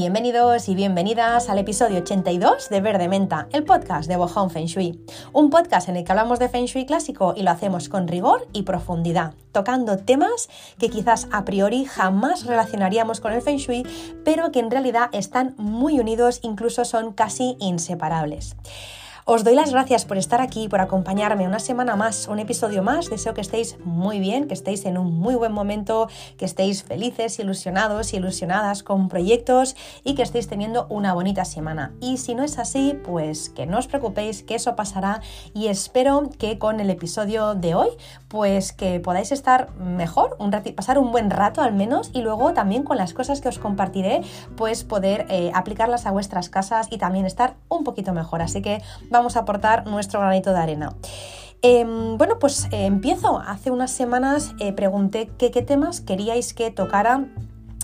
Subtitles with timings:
[0.00, 5.04] Bienvenidos y bienvenidas al episodio 82 de Verde Menta, el podcast de Bohong Feng Shui.
[5.32, 8.46] Un podcast en el que hablamos de Feng Shui clásico y lo hacemos con rigor
[8.52, 13.84] y profundidad, tocando temas que quizás a priori jamás relacionaríamos con el Feng Shui,
[14.24, 18.54] pero que en realidad están muy unidos, incluso son casi inseparables.
[19.30, 23.10] Os doy las gracias por estar aquí, por acompañarme una semana más, un episodio más.
[23.10, 27.38] Deseo que estéis muy bien, que estéis en un muy buen momento, que estéis felices,
[27.38, 31.92] ilusionados y ilusionadas con proyectos y que estéis teniendo una bonita semana.
[32.00, 35.20] Y si no es así, pues que no os preocupéis, que eso pasará
[35.52, 37.90] y espero que con el episodio de hoy,
[38.28, 40.38] pues que podáis estar mejor,
[40.74, 44.22] pasar un buen rato al menos y luego también con las cosas que os compartiré,
[44.56, 48.40] pues poder eh, aplicarlas a vuestras casas y también estar un poquito mejor.
[48.40, 50.94] Así que vamos a aportar nuestro granito de arena.
[51.62, 53.40] Em, bueno, pues eh, empiezo.
[53.40, 57.26] Hace unas semanas eh, pregunté qué temas queríais que tocara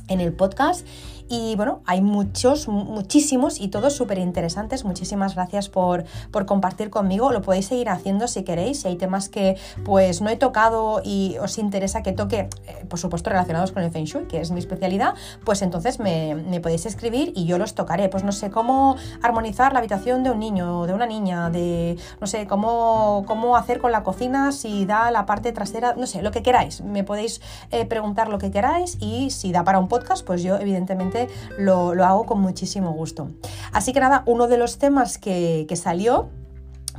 [0.09, 0.87] en el podcast
[1.29, 4.85] y bueno, hay muchos, muchísimos y todos súper interesantes.
[4.85, 7.33] Muchísimas gracias por, por, compartir conmigo.
[7.33, 8.81] Lo podéis seguir haciendo si queréis.
[8.81, 12.99] Si hay temas que pues no he tocado y os interesa que toque, eh, por
[12.99, 16.87] supuesto relacionados con el Feng Shui, que es mi especialidad, pues entonces me, me, podéis
[16.87, 18.09] escribir y yo los tocaré.
[18.09, 22.27] Pues no sé cómo armonizar la habitación de un niño de una niña, de no
[22.27, 26.31] sé cómo, cómo hacer con la cocina si da la parte trasera, no sé, lo
[26.31, 26.83] que queráis.
[26.83, 30.57] Me podéis eh, preguntar lo que queráis y si da para un podcast, pues yo
[30.59, 31.14] evidentemente
[31.59, 33.29] lo, hago con muchísimo gusto.
[33.73, 36.29] Así que nada, uno de los temas que, que salió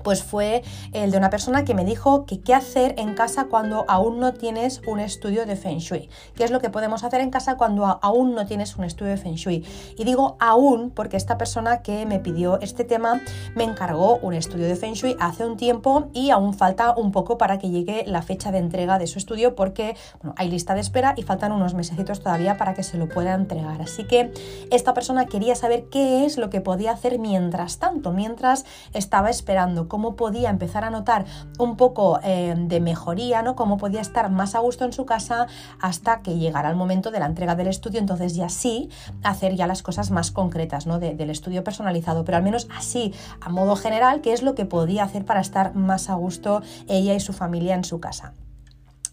[0.06, 3.86] pues fue el de una persona que me dijo que qué hacer en casa cuando
[3.88, 6.10] aún no tienes un estudio de Feng Shui.
[6.36, 9.18] ¿Qué es lo que podemos hacer en casa cuando aún no tienes un estudio de
[9.18, 9.66] Feng Shui?
[9.98, 13.20] Y digo aún porque esta persona que me pidió este tema
[13.56, 17.40] me encargó un estudio de Feng Shui hace un tiempo y aún falta un poco
[17.40, 19.98] para que llegue la fecha de entrega de su estudio porque
[20.36, 23.82] hay lista de espera y faltan unos mesecitos todavía para que se lo pueda entregar.
[23.82, 24.32] Así que
[24.70, 29.88] esta persona quería saber qué es lo que podía hacer mientras tanto, mientras estaba esperando
[29.96, 31.24] cómo podía empezar a notar
[31.58, 33.56] un poco eh, de mejoría, ¿no?
[33.56, 35.48] Cómo podía estar más a gusto en su casa
[35.80, 38.90] hasta que llegara el momento de la entrega del estudio, entonces ya sí
[39.24, 41.00] hacer ya las cosas más concretas, ¿no?
[41.00, 45.06] del estudio personalizado, pero al menos así, a modo general, qué es lo que podía
[45.06, 48.34] hacer para estar más a gusto ella y su familia en su casa.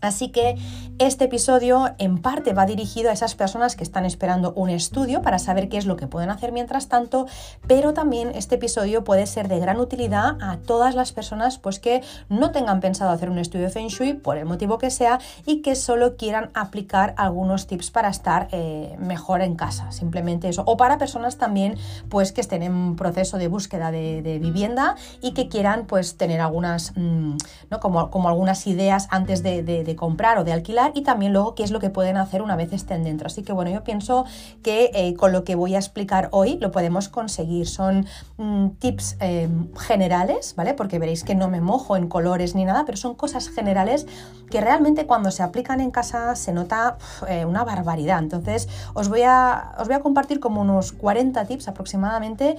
[0.03, 0.57] Así que
[0.99, 5.39] este episodio en parte va dirigido a esas personas que están esperando un estudio para
[5.39, 7.27] saber qué es lo que pueden hacer mientras tanto,
[7.67, 12.03] pero también este episodio puede ser de gran utilidad a todas las personas pues que
[12.29, 15.63] no tengan pensado hacer un estudio de Feng Shui por el motivo que sea y
[15.63, 20.65] que solo quieran aplicar algunos tips para estar eh, mejor en casa, simplemente eso.
[20.67, 21.77] O para personas también
[22.09, 26.93] pues que estén en proceso de búsqueda de, vivienda y que quieran pues tener algunas,
[26.97, 27.37] mm,
[27.71, 27.81] ¿no?
[27.81, 31.71] como, como algunas ideas antes de comprar o de alquilar y también luego qué es
[31.71, 33.27] lo que pueden hacer una vez estén dentro.
[33.27, 34.25] Así que bueno, yo pienso
[34.63, 37.67] que eh, con lo que voy a explicar hoy lo podemos conseguir.
[37.67, 39.49] Son mm, tips eh,
[39.79, 40.75] generales, ¿vale?
[40.75, 44.07] Porque veréis que no me mojo en colores ni nada, pero son cosas generales
[44.51, 46.99] que realmente cuando se aplican en casa se nota
[47.29, 48.19] eh, una barbaridad.
[48.19, 52.57] Entonces os voy, a, os voy a compartir como unos 40 tips aproximadamente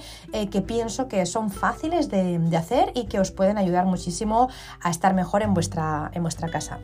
[0.50, 4.48] que pienso que son fáciles de, de hacer y que os pueden ayudar muchísimo
[4.80, 6.78] a estar mejor en vuestra, en vuestra casa.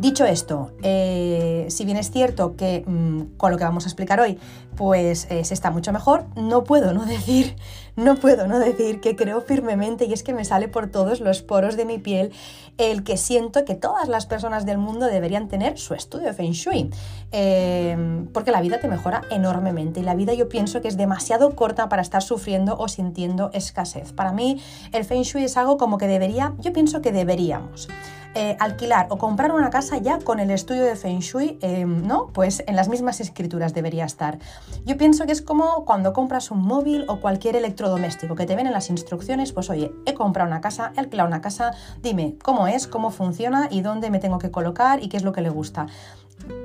[0.00, 4.18] Dicho esto, eh, si bien es cierto que mm, con lo que vamos a explicar
[4.18, 4.38] hoy,
[4.74, 7.54] pues eh, se está mucho mejor, no puedo no decir,
[7.96, 11.42] no puedo no decir que creo firmemente, y es que me sale por todos los
[11.42, 12.32] poros de mi piel,
[12.80, 16.52] el que siento que todas las personas del mundo deberían tener su estudio de Feng
[16.52, 16.90] Shui,
[17.30, 21.54] em, porque la vida te mejora enormemente y la vida yo pienso que es demasiado
[21.54, 24.12] corta para estar sufriendo o sintiendo escasez.
[24.14, 27.88] Para mí el Feng Shui es algo como que debería, yo pienso que deberíamos
[28.36, 32.28] eh, alquilar o comprar una casa ya con el estudio de Feng Shui, eh, ¿no?
[32.28, 34.38] Pues en las mismas escrituras debería estar.
[34.84, 38.68] Yo pienso que es como cuando compras un móvil o cualquier electrodoméstico que te ven
[38.68, 42.68] en las instrucciones, pues oye, he comprado una casa, he alquilado una casa, dime cómo
[42.74, 45.50] es, cómo funciona y dónde me tengo que colocar y qué es lo que le
[45.50, 45.86] gusta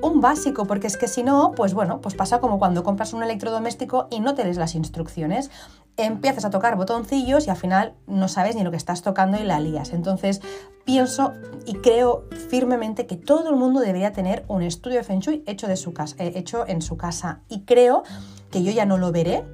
[0.02, 3.24] un básico, porque es que si no, pues bueno, pues pasa como cuando compras un
[3.24, 5.52] electrodoméstico y no te des las instrucciones.
[5.98, 9.44] Empiezas a tocar botoncillos y al final no sabes ni lo que estás tocando y
[9.44, 9.94] la lías.
[9.94, 10.42] Entonces,
[10.84, 11.34] pienso
[11.66, 15.68] y creo firmemente que todo el mundo debería tener un estudio de Feng Shui hecho,
[15.68, 17.42] de su casa, eh, hecho en su casa.
[17.48, 18.04] Y creo
[18.52, 19.46] que yo ya no lo veré,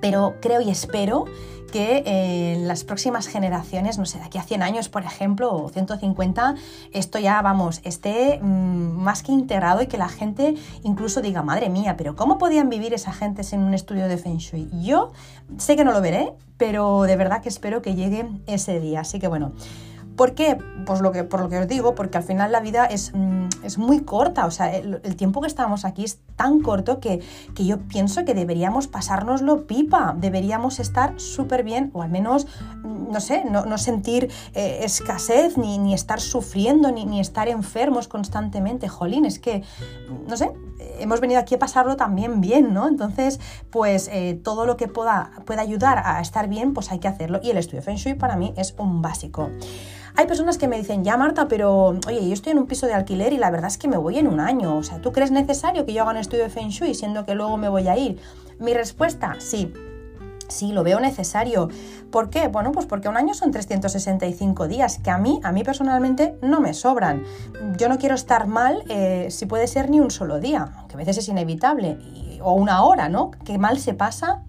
[0.00, 1.26] pero creo y espero
[1.68, 5.68] que en las próximas generaciones, no sé, de aquí a 100 años, por ejemplo, o
[5.68, 6.54] 150,
[6.92, 11.68] esto ya, vamos, esté mm, más que integrado y que la gente incluso diga, madre
[11.68, 14.68] mía, pero ¿cómo podían vivir esa gente en un estudio de Feng Shui?
[14.82, 15.12] Yo
[15.58, 19.00] sé que no lo veré, pero de verdad que espero que llegue ese día.
[19.00, 19.52] Así que bueno,
[20.18, 20.58] ¿Por qué?
[20.84, 23.50] Pues lo que, por lo que os digo, porque al final la vida es, mm,
[23.62, 27.20] es muy corta, o sea, el, tiempo que estamos aquí es tan corto que,
[27.54, 32.48] que yo pienso que deberíamos pasárnoslo pipa, deberíamos estar súper bien, o al menos,
[32.82, 37.46] mm, no sé, no, no sentir eh, escasez, ni, ni, estar sufriendo, ni, ni estar
[37.46, 38.88] enfermos constantemente.
[38.88, 39.62] Jolín, es que,
[40.26, 40.50] no sé,
[40.98, 42.88] hemos venido aquí a pasarlo también bien, ¿no?
[42.88, 43.38] Entonces,
[43.70, 47.38] pues eh, todo lo que pueda, pueda ayudar a estar bien, pues hay que hacerlo.
[47.40, 49.50] Y el estudio Feng Shui para mí es un básico.
[50.18, 52.92] Hay personas que me dicen, ya Marta, pero oye, yo estoy en un piso de
[52.92, 54.76] alquiler y la verdad es que me voy en un año.
[54.76, 57.36] O sea, ¿tú crees necesario que yo haga un estudio de Feng Shui siendo que
[57.36, 58.20] luego me voy a ir?
[58.58, 59.72] Mi respuesta, sí.
[60.48, 61.68] Sí, lo veo necesario.
[62.10, 62.48] ¿Por qué?
[62.48, 66.60] Bueno, pues porque un año son 365 días, que a mí, a mí personalmente, no
[66.60, 67.22] me sobran.
[67.76, 70.98] Yo no quiero estar mal eh, si puede ser ni un solo día, que a
[70.98, 71.96] veces es inevitable,
[72.42, 73.30] o una hora, ¿no?
[73.44, 74.42] Qué mal se pasa,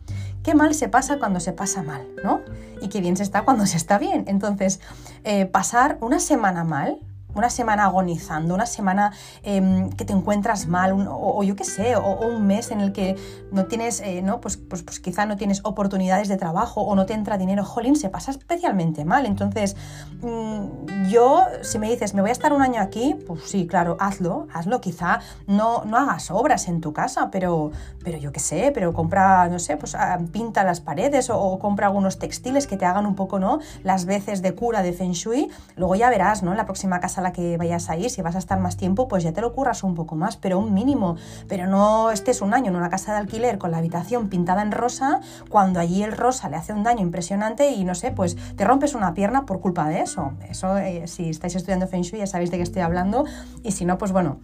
[0.49, 2.41] qué mal se pasa cuando se pasa mal, ¿no?
[2.81, 4.23] Y qué bien se está cuando se está bien.
[4.25, 4.79] Entonces,
[5.23, 6.97] eh, pasar una semana mal,
[7.35, 12.27] una semana agonizando, una semana em, que te encuentras mal, o, yo qué sé, o,
[12.27, 13.15] un mes en el que
[13.51, 14.41] no tienes, eh, ¿no?
[14.41, 17.95] Pues, pues, pues, quizá no tienes oportunidades de trabajo o no te entra dinero, jolín,
[17.95, 19.25] se pasa especialmente mal.
[19.25, 19.75] Entonces,
[20.21, 23.97] mm, yo, si me dices, me voy a estar un año aquí, pues sí, claro,
[23.99, 24.81] hazlo, hazlo.
[24.81, 27.71] Quizá no, no hagas obras en tu casa, pero,
[28.03, 31.59] pero yo qué sé, pero compra, no sé, pues ah, pinta las paredes o, o
[31.59, 33.59] compra algunos textiles que te hagan un poco, ¿no?
[33.83, 35.49] Las veces de cura de Feng Shui.
[35.75, 36.53] Luego ya verás, ¿no?
[36.55, 39.07] La próxima casa a la que vayas a ir, si vas a estar más tiempo,
[39.07, 41.15] pues ya te lo curras un poco más, pero un mínimo.
[41.47, 44.71] Pero no estés un año en una casa de alquiler con la habitación pintada en
[44.71, 48.65] rosa, cuando allí el rosa le hace un daño impresionante y no sé, pues te
[48.65, 50.33] rompes una pierna por culpa de eso.
[50.49, 53.25] Eso, eh, si estáis estudiando Feng Shui, ya sabéis de qué estoy hablando.
[53.63, 54.39] Y si no, pues bueno,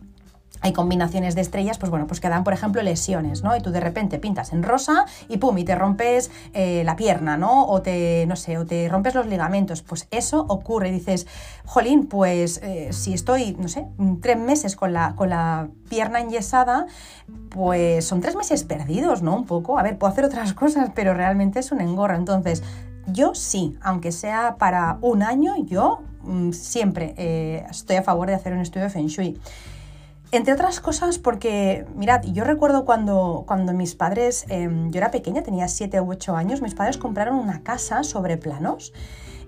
[0.61, 3.55] hay combinaciones de estrellas, pues bueno, pues que dan, por ejemplo, lesiones, ¿no?
[3.55, 7.37] Y tú de repente pintas en rosa y pum, y te rompes eh, la pierna,
[7.37, 7.67] ¿no?
[7.67, 9.81] O te, no sé, o te rompes los ligamentos.
[9.81, 10.91] Pues eso ocurre.
[10.91, 11.27] Dices,
[11.65, 13.85] jolín, pues eh, si estoy, no sé,
[14.21, 16.87] tres meses con la, con la pierna enyesada,
[17.49, 19.35] pues son tres meses perdidos, ¿no?
[19.35, 19.77] Un poco.
[19.77, 22.15] A ver, puedo hacer otras cosas, pero realmente es un engorro.
[22.15, 22.63] Entonces,
[23.07, 28.35] yo sí, aunque sea para un año, yo mm, siempre eh, estoy a favor de
[28.35, 29.39] hacer un estudio de Feng Shui.
[30.31, 35.43] Entre otras cosas porque, mirad, yo recuerdo cuando, cuando mis padres, em, yo era pequeña,
[35.43, 38.91] tenía 7 u 8 años, mis padres compraron una casa sobre planos,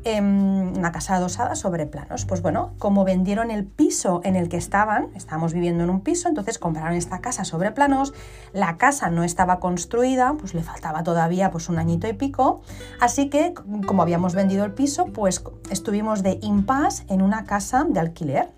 [0.03, 2.25] em, una casa adosada sobre planos.
[2.25, 6.29] Pues bueno, como vendieron el piso en el que estaban, estábamos viviendo en un piso,
[6.29, 8.13] entonces compraron esta casa sobre planos,
[8.53, 12.61] la casa no estaba construida, pues le faltaba todavía pues un añito y pico,
[13.01, 13.53] así que
[13.87, 18.56] como habíamos vendido el piso, pues estuvimos de impasse en una casa de alquiler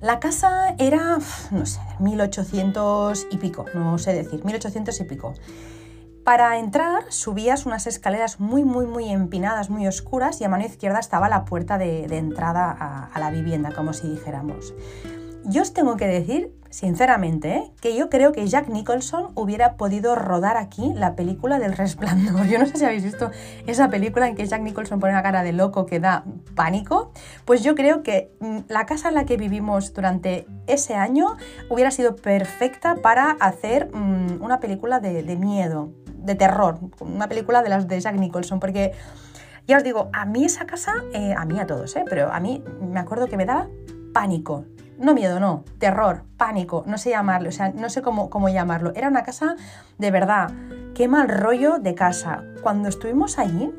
[0.00, 1.18] la casa era,
[1.50, 5.34] no sé, 1800 y pico, no sé decir, 1800 y pico.
[6.24, 10.98] Para entrar subías unas escaleras muy, muy, muy empinadas, muy oscuras y a mano izquierda
[10.98, 14.74] estaba la puerta de, entrada a, a la vivienda, como si dijéramos.
[15.44, 17.72] Yo os tengo que decir sinceramente, ¿eh?
[17.80, 22.46] que yo creo que Jack Nicholson hubiera podido rodar aquí la película del resplandor.
[22.48, 23.30] Yo no sé si habéis visto
[23.66, 26.24] esa película en que Jack Nicholson pone una cara de loco que da
[26.54, 27.12] pánico.
[27.44, 31.36] Pues yo creo que mm, la casa en la que vivimos durante ese año
[31.70, 37.68] hubiera sido perfecta para hacer mm, una película de, miedo, de terror, una película de
[37.70, 38.92] las de Jack Nicholson, porque...
[39.66, 42.04] Ya os digo, a mí esa casa, eh, a mí a todos, ¿eh?
[42.08, 43.68] pero a mí me acuerdo que me daba
[44.14, 44.64] pánico
[44.98, 48.92] no miedo, no, terror, pánico, no sé llamarlo, o sea, no sé cómo, cómo llamarlo.
[48.94, 49.56] Era una casa
[49.98, 50.50] de verdad,
[50.94, 52.42] qué mal rollo de casa.
[52.62, 53.72] Cuando estuvimos allí,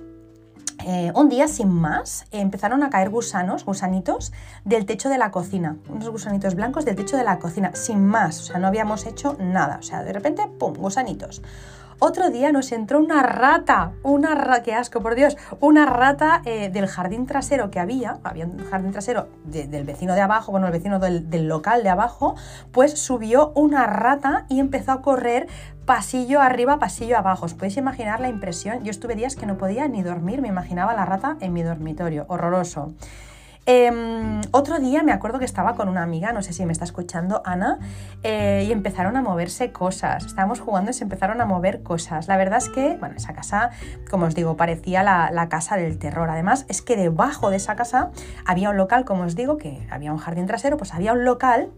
[0.85, 4.31] eh, un día sin más empezaron a caer gusanos, gusanitos
[4.63, 8.39] del techo de la cocina, unos gusanitos blancos del techo de la cocina, sin más,
[8.39, 11.41] o sea, no habíamos hecho nada, o sea, de repente, ¡pum!, gusanitos.
[12.01, 16.69] Otro día nos entró una rata, una rata, qué asco, por Dios, una rata eh,
[16.69, 20.71] del jardín trasero que había, había un jardín trasero del vecino de abajo, bueno, el
[20.71, 22.35] vecino del, del local de abajo,
[22.71, 25.47] pues subió una rata y empezó a correr
[25.85, 27.47] pasillo arriba, pasillo abajo.
[27.47, 28.83] Os podéis imaginar la impresión.
[28.83, 32.25] Yo estuve días que no podía ni dormir, me imaginaba la rata en mi dormitorio.
[32.29, 32.93] Horroroso.
[33.71, 36.85] Em, otro día me acuerdo que estaba con una amiga, no sé si me está
[36.85, 37.77] escuchando, Ana,
[38.23, 40.25] eh, y empezaron a moverse cosas.
[40.25, 42.27] Estábamos jugando y se empezaron a mover cosas.
[42.27, 43.69] La verdad es que, bueno, esa casa,
[44.09, 46.31] como os digo, parecía la, casa del terror.
[46.31, 48.09] Además, es que debajo de esa casa
[48.43, 51.69] había un local, como os digo, que había un jardín trasero, pues había un local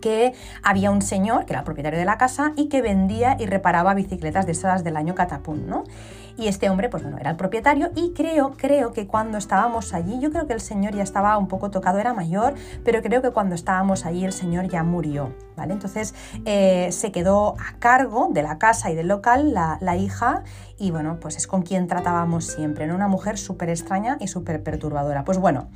[0.00, 3.46] que había un señor, que era el propietario de la casa, y que vendía y
[3.46, 5.82] reparaba bicicletas de esas del año catapum, ¿no?
[6.36, 10.18] Y este hombre, pues bueno, era el propietario y creo, creo que cuando estábamos allí,
[10.20, 13.30] yo creo que el señor ya estaba un poco tocado, era mayor, pero creo que
[13.30, 15.72] cuando estábamos allí el señor ya murió, ¿vale?
[15.72, 20.42] Entonces eh, se quedó a cargo de la casa y del local la, la hija
[20.78, 22.92] y bueno, pues es con quien tratábamos siempre.
[22.92, 25.24] Una mujer súper extraña y súper perturbadora.
[25.24, 25.68] Pues bueno,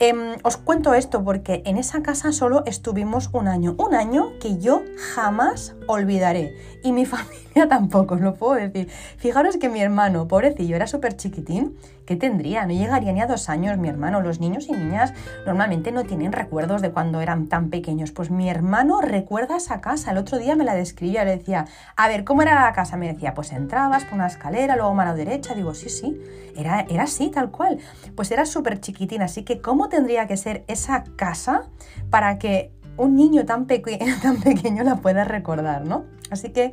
[0.00, 4.58] Em, os cuento esto porque en esa casa solo estuvimos un año, un año que
[4.58, 4.82] yo
[5.14, 8.88] jamás olvidaré y mi familia tampoco, os lo puedo decir.
[9.18, 12.66] Fijaros que mi hermano, pobrecillo, era súper chiquitín, ¿qué tendría?
[12.66, 14.20] No llegaría ni a dos años mi hermano.
[14.20, 15.12] Los niños y niñas
[15.46, 18.12] normalmente no tienen recuerdos de cuando eran tan pequeños.
[18.12, 20.10] Pues mi hermano recuerda esa casa.
[20.10, 22.96] El otro día me la describía, le decía, a ver, ¿cómo era la casa?
[22.96, 25.54] Me decía, pues entrabas por una escalera, luego mano derecha.
[25.54, 26.20] Digo, sí, sí,
[26.56, 27.78] era, era así, tal cual.
[28.14, 31.62] Pues era súper chiquitín, así que ¿cómo tendría que ser esa casa
[32.10, 33.66] para que un niño tan,
[34.22, 36.04] tan pequeño la pueda recordar, ¿no?
[36.30, 36.72] Así que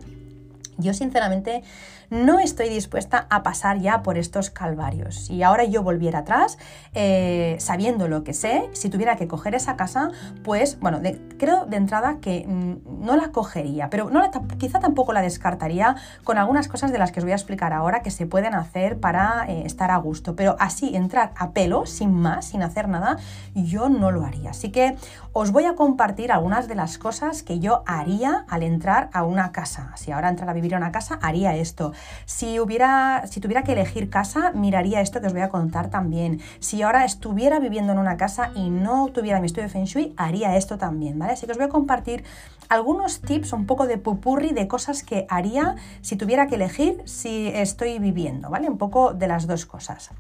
[0.78, 1.64] yo sinceramente
[2.12, 5.16] no estoy dispuesta a pasar ya por estos calvarios.
[5.16, 6.58] Si ahora yo volviera atrás,
[6.94, 10.12] eh, sabiendo lo que sé, si tuviera que coger esa casa,
[10.44, 11.00] pues bueno,
[11.40, 16.38] creo de entrada que mm, no la cogería, pero no quizá tampoco la descartaría con
[16.38, 19.46] algunas cosas de las que os voy a explicar ahora que se pueden hacer para
[19.48, 20.36] eh, estar a gusto.
[20.36, 23.18] Pero así, entrar a pelo, sin más, sin hacer nada,
[23.56, 24.50] yo no lo haría.
[24.50, 24.98] Así que
[25.32, 29.54] os voy a compartir algunas de las cosas que yo haría al entrar a una
[29.54, 29.94] casa.
[29.96, 31.94] Si ahora entrar a vivir a una casa, haría esto.
[32.26, 36.42] Si, hubiera, si tuviera que elegir casa, miraría esto que os voy a contar también.
[36.60, 40.14] Si ahora estuviera viviendo en una casa y no tuviera mi estudio de Feng Shui,
[40.18, 41.34] haría esto también, ¿vale?
[41.34, 42.24] Así que os voy a compartir
[42.70, 47.48] algunos tips, un poco de pupurri de cosas que haría si tuviera que elegir si
[47.48, 48.70] estoy viviendo, ¿vale?
[48.70, 50.12] Un poco de las dos cosas.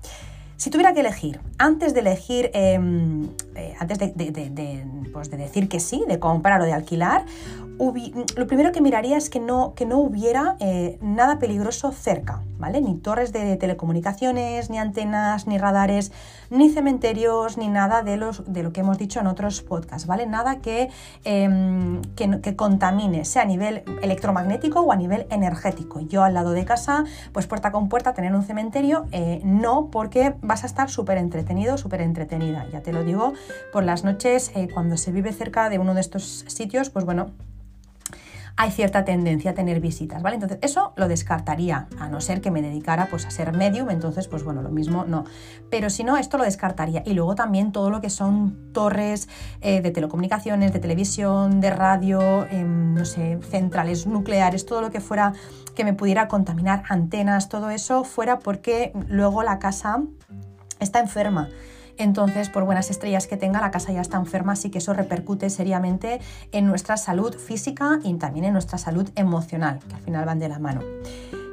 [0.61, 6.03] Si tuviera que elegir, antes de elegir, em, eh, antes pues de, decir que sí,
[6.07, 7.25] de comprar o de alquilar,
[8.35, 12.79] lo primero que miraría es que no, que no hubiera eh, nada peligroso cerca, ¿vale?
[12.79, 16.11] Ni torres de telecomunicaciones, ni antenas, ni radares,
[16.51, 20.27] ni cementerios, ni nada de, los, de lo que hemos dicho en otros podcasts, ¿vale?
[20.27, 20.89] Nada que,
[21.23, 26.01] em, que, contamine, sea a nivel electromagnético o a nivel energético.
[26.01, 30.35] Yo al lado de casa, pues puerta con puerta, tener un cementerio, eh, no, porque
[30.41, 32.67] vas a estar súper entretenido, súper entretenida.
[32.71, 33.33] Ya te lo digo,
[33.73, 37.31] por las noches, eh, cuando se vive cerca de uno de estos sitios, pues bueno,
[38.57, 40.35] hay cierta tendencia a tener visitas, ¿vale?
[40.35, 44.27] Entonces, eso lo descartaría, a no ser que me dedicara pues a ser medium, entonces,
[44.27, 45.25] pues bueno, lo mismo no.
[45.69, 47.03] Pero si no, esto lo descartaría.
[47.05, 49.29] Y luego también todo lo que son torres
[49.61, 54.99] eh, de telecomunicaciones, de televisión, de radio, em, no sé, centrales nucleares, todo lo que
[54.99, 55.33] fuera
[55.75, 60.01] que me pudiera contaminar, antenas, todo eso, fuera porque luego la casa
[60.79, 61.49] está enferma
[62.01, 65.49] entonces por buenas estrellas que tenga la casa ya está enferma, así que eso repercute
[65.49, 66.19] seriamente
[66.51, 70.49] en nuestra salud física y también en nuestra salud emocional, que al final van de
[70.49, 70.81] la mano.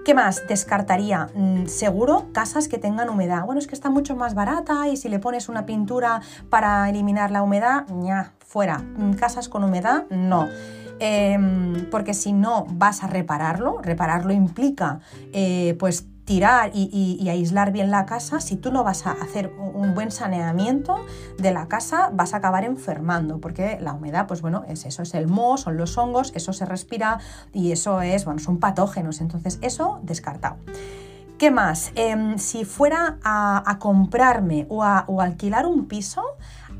[0.04, 0.46] ¿Qué más?
[0.48, 3.44] Descartaría mm, seguro casas que tengan humedad.
[3.44, 7.30] Bueno, es que está mucho más barata y si le pones una pintura para eliminar
[7.30, 8.78] la humedad, ya, fuera.
[8.78, 10.48] Mm, casas con humedad, no.
[10.98, 15.00] Em, porque si no vas a repararlo, repararlo implica
[15.32, 19.94] eh, pues tirar y, aislar bien la casa, si tú no vas a hacer un
[19.94, 20.94] buen saneamiento
[21.38, 25.14] de la casa, vas a acabar enfermando, porque la humedad, pues bueno, es eso, es
[25.14, 27.18] el moho, son los hongos, eso se respira
[27.54, 30.56] y eso es, bueno, son patógenos, entonces eso descartado.
[31.38, 31.92] ¿Qué más?
[31.94, 36.22] Em, si fuera a, comprarme o a alquilar un piso,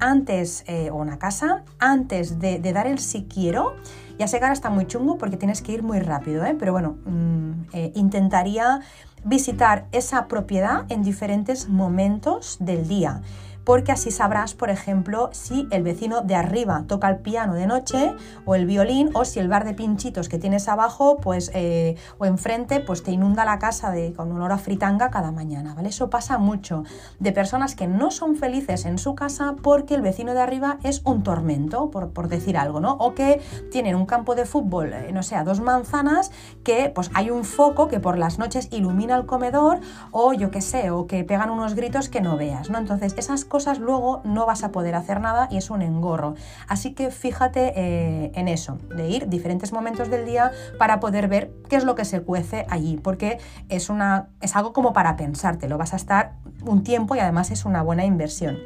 [0.00, 3.76] antes, eh, o una casa, antes de, dar el si quiero,
[4.18, 6.56] ya sé que ahora está muy chungo porque tienes que ir muy rápido, ¿eh?
[6.58, 8.80] pero bueno, mm, eh, intentaría
[9.24, 13.22] visitar esa propiedad en diferentes momentos del día
[13.68, 18.14] porque así sabrás, por ejemplo, si el vecino de arriba toca el piano de noche
[18.46, 22.24] o el violín, o si el bar de pinchitos que tienes abajo, pues, eh, o
[22.24, 25.90] enfrente, pues te inunda la casa de, con olor a fritanga cada mañana, ¿vale?
[25.90, 26.84] Eso pasa mucho
[27.18, 31.02] de personas que no son felices en su casa porque el vecino de arriba es
[31.04, 32.92] un tormento, por, decir algo, ¿no?
[32.92, 36.30] O que tienen un campo de fútbol, eh, no sé, dos manzanas,
[36.64, 40.62] que pues hay un foco que por las noches ilumina el comedor, o yo qué
[40.62, 42.78] sé, o que pegan unos gritos que no veas, ¿no?
[42.78, 46.34] Entonces, esas cosas luego no vas a poder hacer nada y es un engorro.
[46.68, 51.52] Así que fíjate eh, en eso, de ir diferentes momentos del día para poder ver
[51.68, 53.38] qué es lo que se cuece allí, porque
[53.68, 56.34] es, una, es algo como para pensártelo, vas a estar
[56.64, 58.58] un tiempo y además es una buena inversión.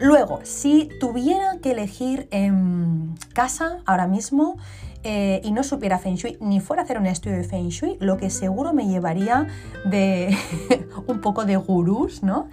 [0.00, 4.56] Luego, si tuviera que elegir en casa ahora mismo,
[5.04, 7.96] eh, y no supiera Feng Shui, ni fuera a hacer un estudio de Feng Shui,
[7.98, 9.48] lo que seguro me llevaría
[9.84, 10.36] de
[11.06, 12.48] un poco de gurús, ¿no?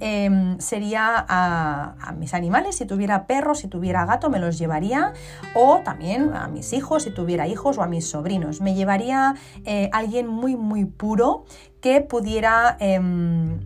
[0.00, 5.12] Em, sería a, mis animales, si tuviera perros, si tuviera gato, me los llevaría,
[5.54, 8.60] o también a mis hijos, si tuviera hijos, o a mis sobrinos.
[8.60, 9.34] Me llevaría
[9.64, 11.44] eh, alguien muy, muy puro
[11.80, 12.76] que pudiera...
[12.80, 13.60] Em,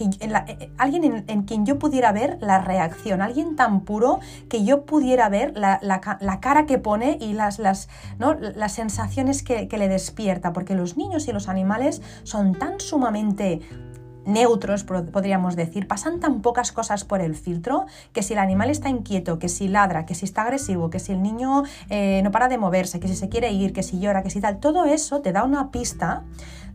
[0.00, 5.28] eh, alguien en, quien yo pudiera ver la reacción, alguien tan puro que yo pudiera
[5.28, 5.78] ver la,
[6.40, 11.28] cara que pone y las, las, las sensaciones que, que, le despierta, porque los niños
[11.28, 13.60] y los animales son tan sumamente
[14.24, 18.88] neutros, podríamos decir, pasan tan pocas cosas por el filtro que si el animal está
[18.88, 22.48] inquieto, que si ladra, que si está agresivo, que si el niño eh, no para
[22.48, 25.20] de moverse, que si se quiere ir, que si llora, que si tal, todo eso
[25.20, 26.24] te da una pista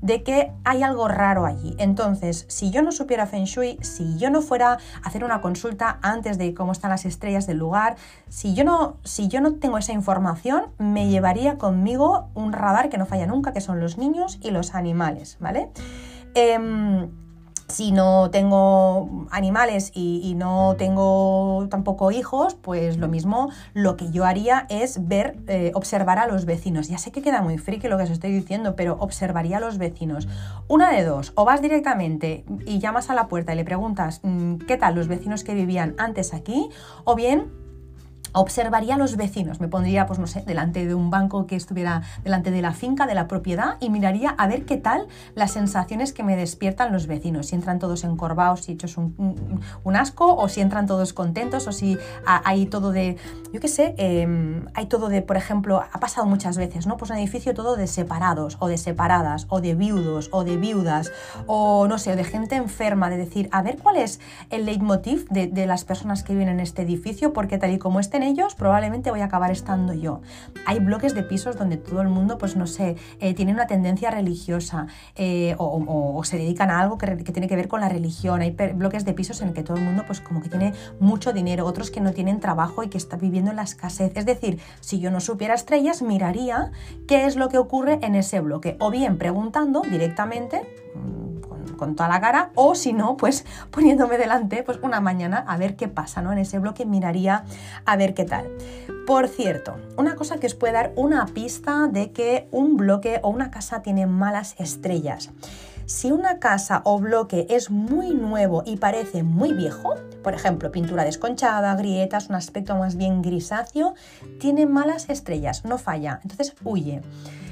[0.01, 1.75] de que hay algo raro allí.
[1.79, 5.99] Entonces, si yo no supiera Feng Shui, si yo no fuera a hacer una consulta
[6.01, 7.95] antes de cómo están las estrellas del lugar,
[8.29, 12.97] si yo no, si yo no tengo esa información, me llevaría conmigo un radar que
[12.97, 15.69] no falla nunca, que son los niños y los animales, ¿vale?
[16.35, 17.09] Em,
[17.69, 24.25] si no tengo animales y, no tengo tampoco hijos, pues lo mismo lo que yo
[24.25, 26.87] haría es ver, eh, observar a los vecinos.
[26.87, 29.77] Ya sé que queda muy friki lo que os estoy diciendo, pero observaría a los
[29.77, 30.27] vecinos.
[30.67, 34.57] Una de dos, o vas directamente y llamas a la puerta y le preguntas mm,
[34.67, 36.69] qué tal los vecinos que vivían antes aquí,
[37.03, 37.66] o bien
[38.39, 42.03] observaría a los vecinos, me pondría, pues no sé, delante de un banco que estuviera
[42.23, 46.13] delante de la finca, de la propiedad, y miraría a ver qué tal las sensaciones
[46.13, 50.61] que me despiertan los vecinos, si entran todos encorvados y hechos un, asco, o si
[50.61, 53.17] entran todos contentos, o si hay todo de,
[53.51, 56.97] yo qué sé, em, hay todo de, por ejemplo, ha pasado muchas veces, ¿no?
[56.97, 61.11] Pues un edificio todo de separados, o de separadas, o de viudos, o de viudas,
[61.47, 65.47] o no sé, de gente enferma, de decir, a ver cuál es el leitmotiv de,
[65.47, 69.09] de las personas que viven en este edificio, porque tal y como este ellos, probablemente
[69.09, 70.21] voy a acabar estando yo.
[70.65, 74.11] Hay bloques de pisos donde todo el mundo, pues no sé, eh, tiene una tendencia
[74.11, 78.41] religiosa eh, o, se dedican a algo que, tiene que ver con la religión.
[78.41, 81.33] Hay bloques de pisos en el que todo el mundo, pues como que tiene mucho
[81.33, 84.11] dinero, otros que no tienen trabajo y que está viviendo en la escasez.
[84.15, 86.71] Es decir, si yo no supiera estrellas, miraría
[87.07, 88.77] qué es lo que ocurre en ese bloque.
[88.79, 90.61] O bien preguntando directamente
[91.77, 95.75] con toda la cara o si no, pues poniéndome delante pues una mañana a ver
[95.75, 96.31] qué pasa, ¿no?
[96.33, 97.45] En ese bloque miraría
[97.85, 98.49] a ver qué tal.
[99.05, 103.29] Por cierto, una cosa que os puede dar una pista de que un bloque o
[103.29, 105.29] una casa tiene malas estrellas.
[105.87, 111.05] Si una casa o bloque es muy nuevo y parece muy viejo, por ejemplo, pintura
[111.05, 113.93] desconchada, grietas, un aspecto más bien grisáceo,
[114.37, 117.01] tiene malas estrellas, no falla, entonces huye.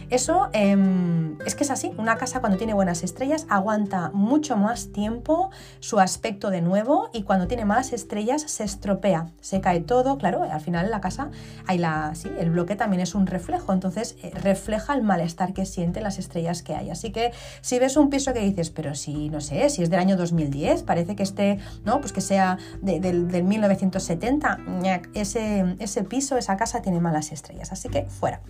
[0.09, 4.91] Eso em, es que es así, una casa cuando tiene buenas estrellas aguanta mucho más
[4.91, 10.17] tiempo su aspecto de nuevo y cuando tiene malas estrellas se estropea, se cae todo,
[10.17, 11.29] claro, al final la casa
[11.65, 15.65] hay la, sí, el bloque también es un reflejo, entonces eh, refleja el malestar que
[15.65, 16.89] sienten las estrellas que hay.
[16.89, 19.99] Así que si ves un piso que dices, pero si, no sé, si es del
[19.99, 21.99] año 2010, parece que esté, ¿no?
[21.99, 24.59] Pues que sea del 1970,
[25.13, 28.41] ese, ese piso, esa casa tiene malas estrellas, así que fuera.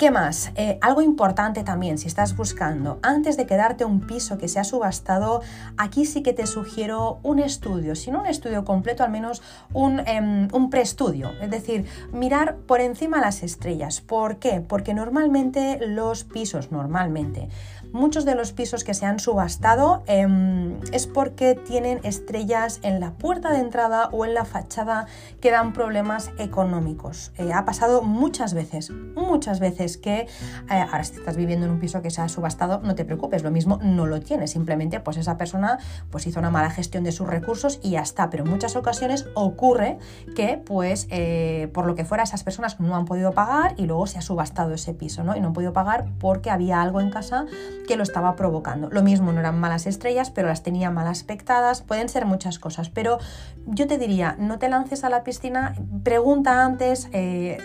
[0.00, 0.50] ¿Qué más?
[0.54, 4.64] Eh, algo importante también, si estás buscando, antes de quedarte un piso que se ha
[4.64, 5.42] subastado,
[5.76, 9.42] aquí sí que te sugiero un estudio, si no un estudio completo, al menos
[9.74, 11.84] un, em, un preestudio, es decir,
[12.14, 14.00] mirar por encima las estrellas.
[14.00, 14.62] ¿Por qué?
[14.66, 17.50] Porque normalmente los pisos, normalmente,
[17.92, 23.12] Muchos de los pisos que se han subastado em, es porque tienen estrellas en la
[23.12, 25.06] puerta de entrada o en la fachada
[25.40, 27.32] que dan problemas económicos.
[27.36, 30.26] Eh, ha pasado muchas veces, muchas veces que eh,
[30.70, 33.50] ahora si estás viviendo en un piso que se ha subastado, no te preocupes, lo
[33.50, 35.78] mismo no lo tienes, simplemente pues esa persona
[36.10, 39.26] pues hizo una mala gestión de sus recursos y ya está, pero en muchas ocasiones
[39.34, 39.98] ocurre
[40.36, 44.06] que pues eh, por lo que fuera esas personas no han podido pagar y luego
[44.06, 45.36] se ha subastado ese piso, ¿no?
[45.36, 47.46] Y no han podido pagar porque había algo en casa
[47.90, 48.88] que lo estaba provocando.
[48.88, 52.88] Lo mismo, no eran malas estrellas, pero las tenía mal aspectadas, pueden ser muchas cosas,
[52.88, 53.18] pero
[53.66, 55.74] yo te diría, no te lances a la piscina,
[56.04, 57.58] pregunta antes, eh,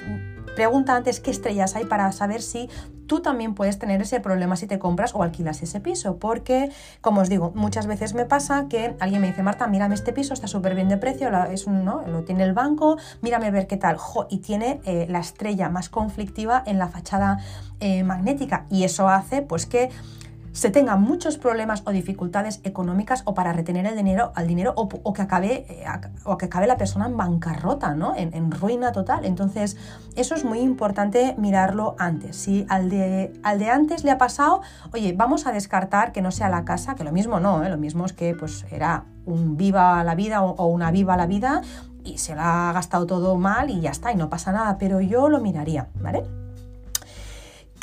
[0.56, 2.72] pregunta antes qué estrellas hay para saber si
[3.08, 7.22] tú también puedes tener ese problema si te compras o alquilas ese piso, porque, como
[7.22, 10.48] os digo, muchas veces me pasa que alguien me dice, Marta, mírame este piso, está
[10.48, 12.04] súper bien de precio, es ¿no?
[12.08, 13.98] lo tiene el banco, mírame a ver qué tal,
[14.30, 17.39] y tiene eh, la estrella más conflictiva en la fachada
[17.80, 19.89] eh, magnética, y eso hace pues que
[20.56, 25.13] se tengan muchos problemas o dificultades económicas o para retener el dinero al dinero o,
[25.13, 25.86] que acabe eh,
[26.24, 28.15] o que acabe la persona en bancarrota, ¿no?
[28.15, 29.26] En, ruina total.
[29.26, 29.76] Entonces,
[30.15, 32.38] eso es muy importante mirarlo antes.
[32.38, 34.62] Si al de, al de antes le ha pasado,
[34.94, 37.70] oye, vamos a descartar que no sea la casa, que lo mismo no, ¿eh?
[37.70, 41.62] lo mismo es que pues era un viva la vida o, una viva la vida
[42.06, 45.02] y se la ha gastado todo mal y ya está, y no pasa nada, pero
[45.02, 46.44] yo lo miraría, ¿vale?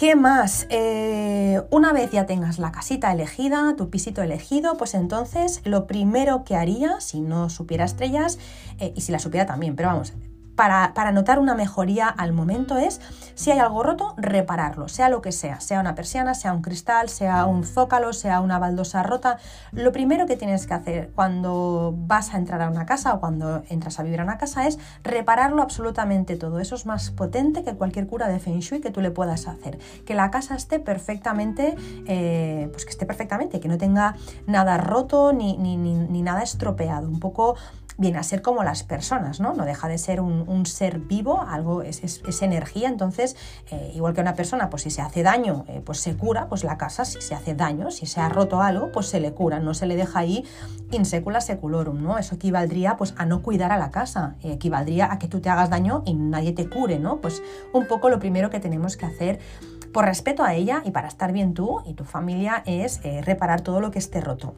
[0.03, 0.67] ¿Qué más?
[0.69, 6.43] Eh, una vez ya tengas la casita elegida, tu pisito elegido, pues entonces lo primero
[6.43, 8.41] que haría, si no supiera estrellas,
[8.81, 10.13] eh, y si la supiera también, pero vamos,
[10.55, 13.01] para, notar una mejoría al momento es,
[13.35, 17.09] si hay algo roto, repararlo, sea lo que sea, sea una persiana, sea un cristal,
[17.09, 19.39] sea un zócalo, sea una baldosa rota.
[19.73, 23.63] Lo primero que tienes que hacer cuando vas a entrar a una casa o cuando
[23.69, 26.61] entras a vivir a una casa es repararlo absolutamente todo.
[26.61, 29.79] Eso es más potente que cualquier cura de Feng Shui que tú le puedas hacer.
[30.05, 31.75] Que la casa esté perfectamente,
[32.07, 37.09] eh, pues que esté perfectamente, que no tenga nada roto ni, ni, ni nada estropeado.
[37.09, 37.57] Un poco
[37.99, 39.55] viene a ser como las personas, ¿no?
[39.55, 42.03] No deja de ser un, ser vivo, algo es,
[42.43, 43.37] energía, entonces,
[43.71, 46.65] eh, igual que una persona, pues si se hace daño, eh, pues se cura, pues
[46.65, 49.61] la casa, si se hace daño, si se ha roto algo, pues se le cura,
[49.61, 50.45] no se le deja ahí
[50.91, 52.19] in secula seculorum, ¿no?
[52.19, 55.51] Eso equivaldría pues a no cuidar a la casa, eh, equivaldría a que tú te
[55.51, 57.21] hagas daño y nadie te cure, ¿no?
[57.21, 59.39] Pues un poco lo primero que tenemos que hacer
[59.93, 63.81] por respeto a ella y para estar bien tú y tu familia es reparar todo
[63.81, 64.55] lo que esté roto.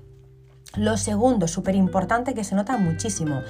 [0.77, 3.43] Lo segundo, súper importante, que se nota muchísimo,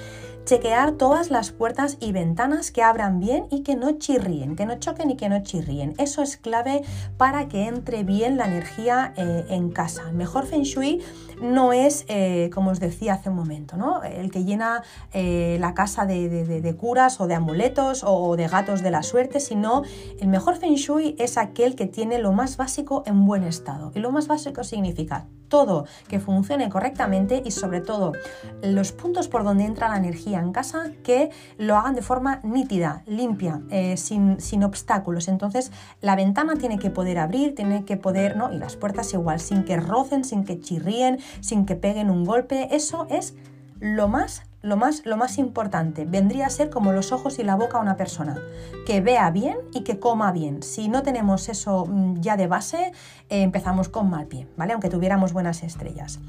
[0.45, 4.79] chequear todas las puertas y ventanas que abran bien y que no chirríen, que no
[4.79, 5.95] choquen y que no chirríen.
[5.97, 6.83] Eso es clave
[7.17, 10.03] para que entre bien la energía eh, en casa.
[10.09, 11.01] El mejor feng shui
[11.41, 14.03] no es, eh, como os decía hace un momento, ¿no?
[14.03, 18.91] el que llena eh, la casa de, curas o de amuletos o de gatos de
[18.91, 19.83] la suerte, sino
[20.19, 23.91] el mejor feng shui es aquel que tiene lo más básico en buen estado.
[23.95, 28.13] Y lo más básico significa todo que funcione correctamente y sobre todo
[28.61, 33.03] los puntos por donde entra la energía en casa que lo hagan de forma nítida,
[33.05, 35.27] limpia, eh, sin, sin, obstáculos.
[35.27, 35.71] Entonces
[36.01, 38.51] la ventana tiene que poder abrir, tiene que poder, ¿no?
[38.51, 42.75] Y las puertas igual, sin que rocen, sin que chirríen, sin que peguen un golpe.
[42.75, 43.35] Eso es
[43.79, 47.55] lo más lo más, lo más importante vendría a ser como los ojos y la
[47.55, 48.41] boca a una persona,
[48.87, 50.63] que vea bien y que coma bien.
[50.63, 52.91] Si no tenemos eso mm, ya de base,
[53.29, 54.73] eh, empezamos con mal pie, ¿vale?
[54.73, 56.19] Aunque tuviéramos buenas estrellas.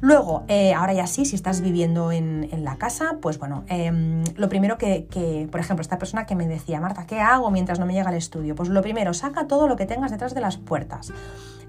[0.00, 4.48] Luego, eh, ahora ya sí, si estás viviendo en, la casa, pues bueno, em, lo
[4.48, 7.86] primero que, que, por ejemplo, esta persona que me decía, Marta, ¿qué hago mientras no
[7.86, 8.54] me llega el estudio?
[8.54, 11.12] Pues lo primero, saca todo lo que tengas detrás de las puertas.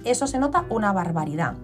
[0.06, 1.56] Eso se nota una barbaridad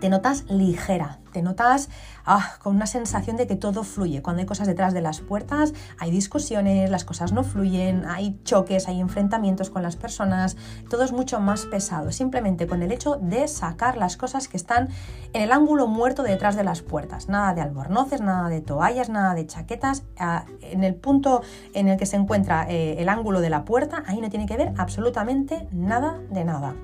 [0.00, 1.88] te notas ligera, te notas
[2.24, 4.22] ah, con una sensación de que todo fluye.
[4.22, 8.88] Cuando hay cosas detrás de las puertas, hay discusiones, las cosas no fluyen, hay choques,
[8.88, 10.56] hay enfrentamientos con las personas,
[10.88, 12.12] todo es mucho más pesado.
[12.12, 14.88] Simplemente con el hecho de sacar las cosas que están
[15.32, 17.28] en el ángulo muerto detrás de las puertas.
[17.28, 20.04] Nada de albornoces, nada de toallas, nada de chaquetas.
[20.18, 21.42] Ah, en el punto
[21.74, 24.56] en el que se encuentra eh, el ángulo de la puerta, ahí no tiene que
[24.56, 26.74] ver absolutamente nada de nada.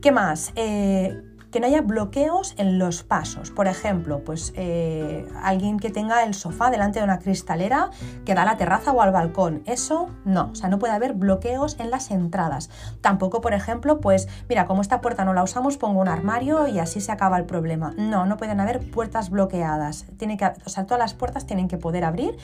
[0.00, 0.52] ¿Qué más?
[0.54, 3.50] Eh, que no haya bloqueos en los pasos.
[3.50, 7.90] Por ejemplo, pues eh, alguien que tenga el sofá delante de una cristalera
[8.24, 9.62] que da a la terraza o al balcón.
[9.66, 12.70] Eso no, o sea, no puede haber bloqueos en las entradas.
[13.00, 16.78] Tampoco, por ejemplo, pues mira, como esta puerta no la usamos, pongo un armario y
[16.78, 17.94] así se acaba el problema.
[17.96, 20.06] No, no pueden haber puertas bloqueadas.
[20.16, 22.36] Tiene que, o sea, todas las puertas tienen que poder abrir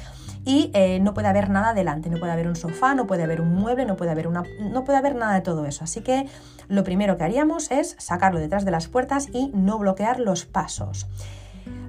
[0.45, 2.11] y eh, no puede haber nada delante.
[2.11, 4.85] No puede haber un sofá, no puede haber un mueble, no puede haber una, no
[4.85, 5.85] puede haber nada de todo eso.
[5.85, 6.29] Así que
[6.69, 8.96] lo primero que haríamos es sacarlo detrás de las puertas
[9.33, 11.07] y no bloquear los pasos.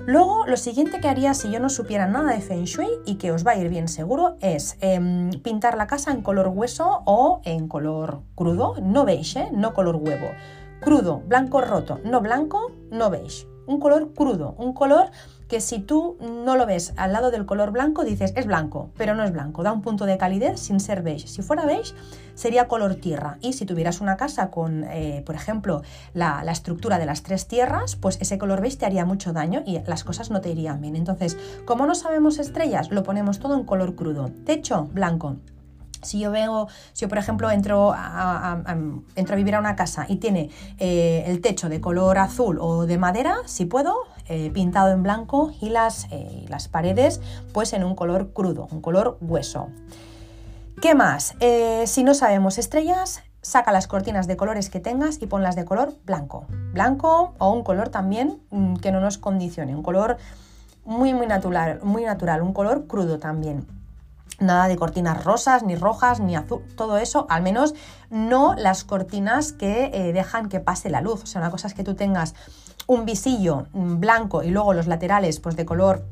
[0.05, 3.31] Luego, lo siguiente que haría si yo no supiera nada de Feng Shui y que
[3.31, 7.41] os va a ir bien seguro es em, pintar la casa en color hueso o
[7.43, 9.49] en color crudo, no beige, ¿eh?
[9.51, 10.27] no color huevo.
[10.81, 13.47] Crudo, blanco roto, no blanco, no beige.
[13.67, 15.11] Un color crudo, un color
[15.47, 19.15] que si tú no lo ves al lado del color blanco, dices es blanco, pero
[19.15, 21.27] no es blanco, da un punto de calidez sin ser beige.
[21.27, 21.93] Si fuera beige,
[22.35, 23.37] sería color tierra.
[23.41, 25.81] Y si tuvieras una casa con, eh, por ejemplo,
[26.13, 29.63] la, la, estructura de las tres tierras, pues ese color beige te haría mucho daño
[29.65, 30.95] y las cosas no te irían bien.
[30.95, 34.31] Entonces, como no sabemos estrellas, lo ponemos todo en color crudo.
[34.45, 35.37] Techo, blanco.
[36.03, 38.63] Si yo veo, si yo por ejemplo entro a,
[39.15, 42.85] entro a vivir a una casa y tiene eh, el techo de color azul o
[42.85, 43.95] de madera, si puedo,
[44.29, 47.21] eh, pintado en blanco y las, eh, las paredes
[47.53, 49.69] pues en un color crudo, un color hueso.
[50.81, 51.33] ¿Qué más?
[51.85, 55.93] si no sabemos estrellas, saca las cortinas de colores que tengas y ponlas de color
[56.05, 56.45] blanco.
[56.73, 60.17] Blanco o un color también mm, que no nos condicione, un color
[60.83, 63.65] muy muy natural, muy natural, un color crudo también.
[64.39, 67.73] Nada de cortinas rosas, ni rojas, ni azul, todo eso, al menos
[68.09, 71.23] no las cortinas que eh, dejan que pase la luz.
[71.23, 72.35] O sea, una cosa es que tú tengas
[72.87, 76.05] un visillo blanco y luego los laterales pues de color,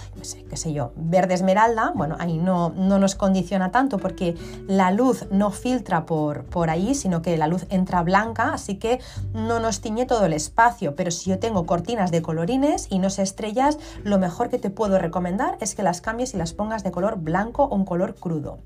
[0.49, 4.35] qué sé yo, verde esmeralda, bueno, ahí no, no nos condiciona tanto porque
[4.67, 8.99] la luz no filtra por, por ahí, sino que la luz entra blanca, así que
[9.33, 13.09] no nos tiñe todo el espacio, pero si yo tengo cortinas de colorines y no
[13.09, 16.83] se estrellas, lo mejor que te puedo recomendar es que las cambies y las pongas
[16.83, 18.59] de color blanco o un color crudo.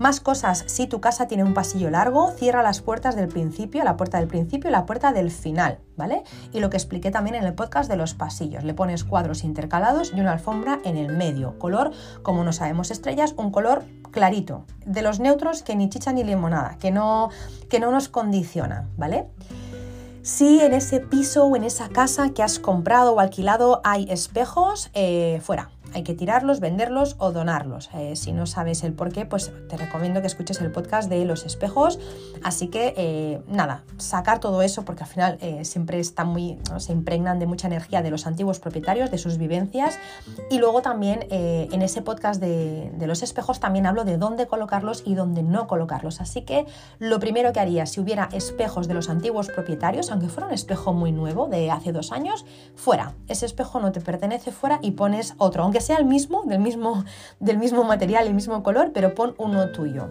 [0.00, 3.98] Más cosas, si tu casa tiene un pasillo largo, cierra las puertas del principio, la
[3.98, 6.22] puerta del principio y la puerta del final, ¿vale?
[6.54, 10.14] Y lo que expliqué también en el podcast de los pasillos, le pones cuadros intercalados
[10.16, 11.90] y una alfombra en el medio, color,
[12.22, 16.78] como no sabemos estrellas, un color clarito, de los neutros que ni chicha ni limonada,
[16.78, 17.28] que no,
[17.68, 19.28] que no nos condiciona, ¿vale?
[20.22, 24.88] Si en ese piso o en esa casa que has comprado o alquilado hay espejos,
[24.94, 27.90] eh, fuera, hay que tirarlos, venderlos o donarlos.
[27.94, 31.24] Eh, si no sabes el por qué, pues te recomiendo que escuches el podcast de
[31.24, 31.98] los espejos.
[32.42, 36.92] Así que eh, nada, sacar todo eso porque al final eh, siempre están muy, se
[36.92, 39.98] impregnan de mucha energía de los antiguos propietarios, de sus vivencias.
[40.50, 45.02] Y luego también en ese podcast de, de, los espejos también hablo de dónde colocarlos
[45.04, 46.20] y dónde no colocarlos.
[46.20, 46.66] Así que
[46.98, 50.92] lo primero que haría si hubiera espejos de los antiguos propietarios, aunque fuera un espejo
[50.92, 53.14] muy nuevo de hace dos años, fuera.
[53.28, 57.04] Ese espejo no te pertenece fuera y pones otro, aunque sea el mismo, del mismo,
[57.38, 60.08] del mismo material, el mismo color, pero pon uno tuyo.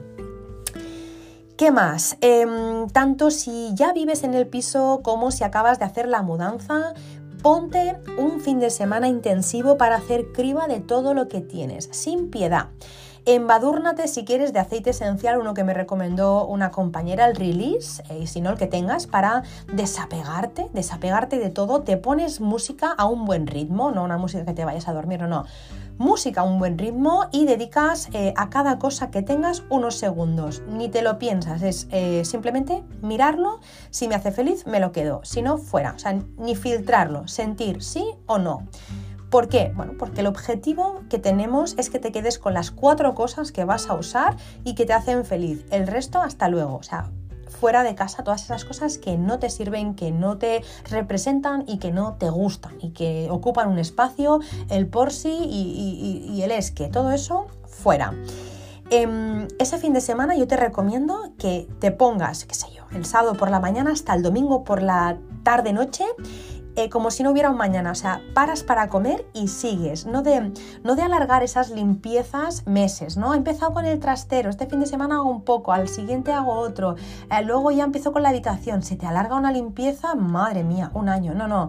[1.58, 2.18] ¿Qué más?
[2.22, 6.94] Em, tanto si ya vives en el piso como si acabas de hacer la mudanza,
[7.42, 12.30] ponte un fin de semana intensivo para hacer criba de todo lo que tienes, sin
[12.30, 12.68] piedad.
[13.32, 18.22] Embadúrnate si quieres de aceite esencial, uno que me recomendó una compañera, el Release, eh,
[18.24, 21.84] y si no el que tengas, para desapegarte, desapegarte de todo.
[21.84, 25.22] Te pones música a un buen ritmo, no una música que te vayas a dormir
[25.22, 25.46] o no.
[26.00, 30.64] Música a un buen ritmo y dedicas eh, a cada cosa que tengas unos segundos.
[30.68, 33.60] Ni te lo piensas, es eh, simplemente mirarlo.
[33.92, 35.22] Si me hace feliz, me lo quedo.
[35.24, 35.94] Si no, fuera.
[35.96, 38.64] O sea, ni filtrarlo, sentir sí o no.
[39.30, 39.72] ¿Por qué?
[39.76, 43.64] Bueno, porque el objetivo que tenemos es que te quedes con las cuatro cosas que
[43.64, 45.66] vas a usar y que te hacen feliz.
[45.70, 46.76] El resto hasta luego.
[46.78, 47.12] O sea,
[47.60, 51.78] fuera de casa todas esas cosas que no te sirven, que no te representan y
[51.78, 54.40] que no te gustan y que ocupan un espacio,
[54.70, 58.14] el por sí y, el es que, todo eso fuera.
[58.90, 63.06] Em, ese fin de semana yo te recomiendo que te pongas, qué sé yo, el
[63.06, 66.06] sábado por la mañana hasta el domingo por la tarde-noche
[66.80, 70.22] eh, como si no hubiera un mañana, o sea, paras para comer y sigues, no
[70.22, 73.34] de, no de alargar esas limpiezas meses, ¿no?
[73.34, 76.54] He empezado con el trastero, este fin de semana hago un poco, al siguiente hago
[76.54, 80.90] otro, eh, luego ya empiezo con la habitación, se te alarga una limpieza, madre mía,
[80.94, 81.68] un año, no, no.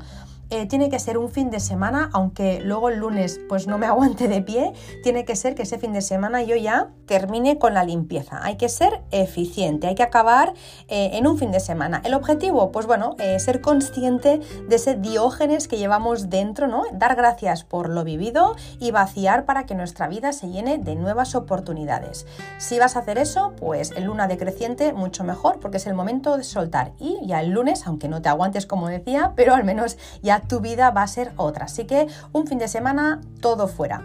[0.50, 3.86] Eh, tiene que ser un fin de semana, aunque luego el lunes pues no me
[3.90, 7.74] aguante de pie, tiene que ser que ese fin de semana yo ya termine con
[7.74, 8.40] la limpieza.
[8.42, 10.54] Hay que ser eficiente, hay que acabar
[10.88, 12.02] eh, en un fin de semana.
[12.04, 16.84] El objetivo, pues bueno, eh, ser consciente de ese diógenes que llevamos dentro, ¿no?
[16.92, 21.34] Dar gracias por lo vivido y vaciar para que nuestra vida se llene de nuevas
[21.34, 22.26] oportunidades.
[22.58, 26.36] Si vas a hacer eso, pues el luna decreciente mucho mejor porque es el momento
[26.36, 29.96] de soltar y ya el lunes, aunque no te aguantes como decía, pero al menos
[30.22, 31.66] ya tu vida va a ser otra.
[31.66, 34.04] Así que un fin de semana todo fuera.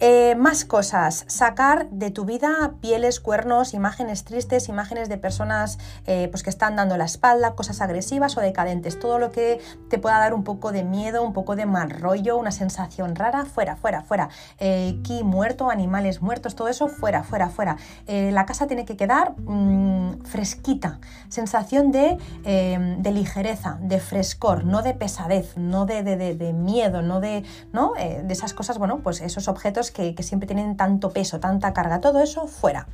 [0.00, 6.28] Eh, más cosas, sacar de tu vida pieles, cuernos, imágenes tristes, imágenes de personas eh,
[6.30, 10.18] pues que están dando la espalda, cosas agresivas o decadentes, todo lo que te pueda
[10.18, 14.02] dar un poco de miedo, un poco de mal rollo, una sensación rara, fuera, fuera,
[14.02, 14.28] fuera.
[14.60, 17.76] Eh, ki muerto, animales muertos, todo eso, fuera, fuera, fuera.
[18.06, 24.82] Eh, la casa tiene que quedar mm, fresquita, sensación de, de, ligereza, de frescor, no
[24.82, 27.94] de pesadez, no de, de, de miedo, no de, ¿no?
[27.94, 32.20] de esas cosas, bueno, pues esos objetos que, siempre tienen tanto peso, tanta carga, todo
[32.22, 32.86] eso fuera.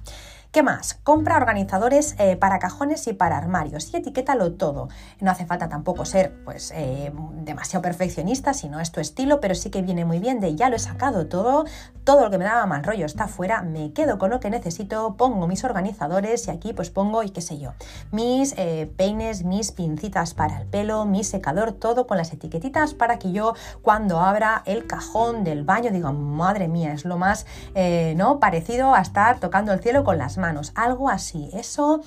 [0.55, 0.95] ¿Qué más?
[1.03, 4.87] Compra organizadores eh, para cajones y para armarios y etiquétalo todo.
[5.21, 9.57] No hace falta tampoco ser pues eh, demasiado perfeccionista si no es tu estilo, pero
[9.57, 11.65] sí que viene muy bien de ya lo he sacado todo,
[12.05, 15.17] todo lo que me daba mal rollo está fuera, me quedo con lo que necesito,
[15.17, 17.73] pongo mis organizadores y aquí pues pongo y qué sé yo,
[18.13, 23.19] mis eh, peines, mis pincitas para el pelo, mi secador, todo con las etiquetitas para
[23.19, 27.45] que yo cuando abra el cajón del baño diga, madre mía, es lo más
[28.15, 30.44] no parecido a estar tocando el cielo con las manos
[30.75, 31.51] algo así.
[31.53, 32.03] Eso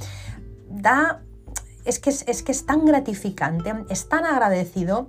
[0.70, 1.24] da,
[1.86, 5.08] es que es, que es tan gratificante, es tan agradecido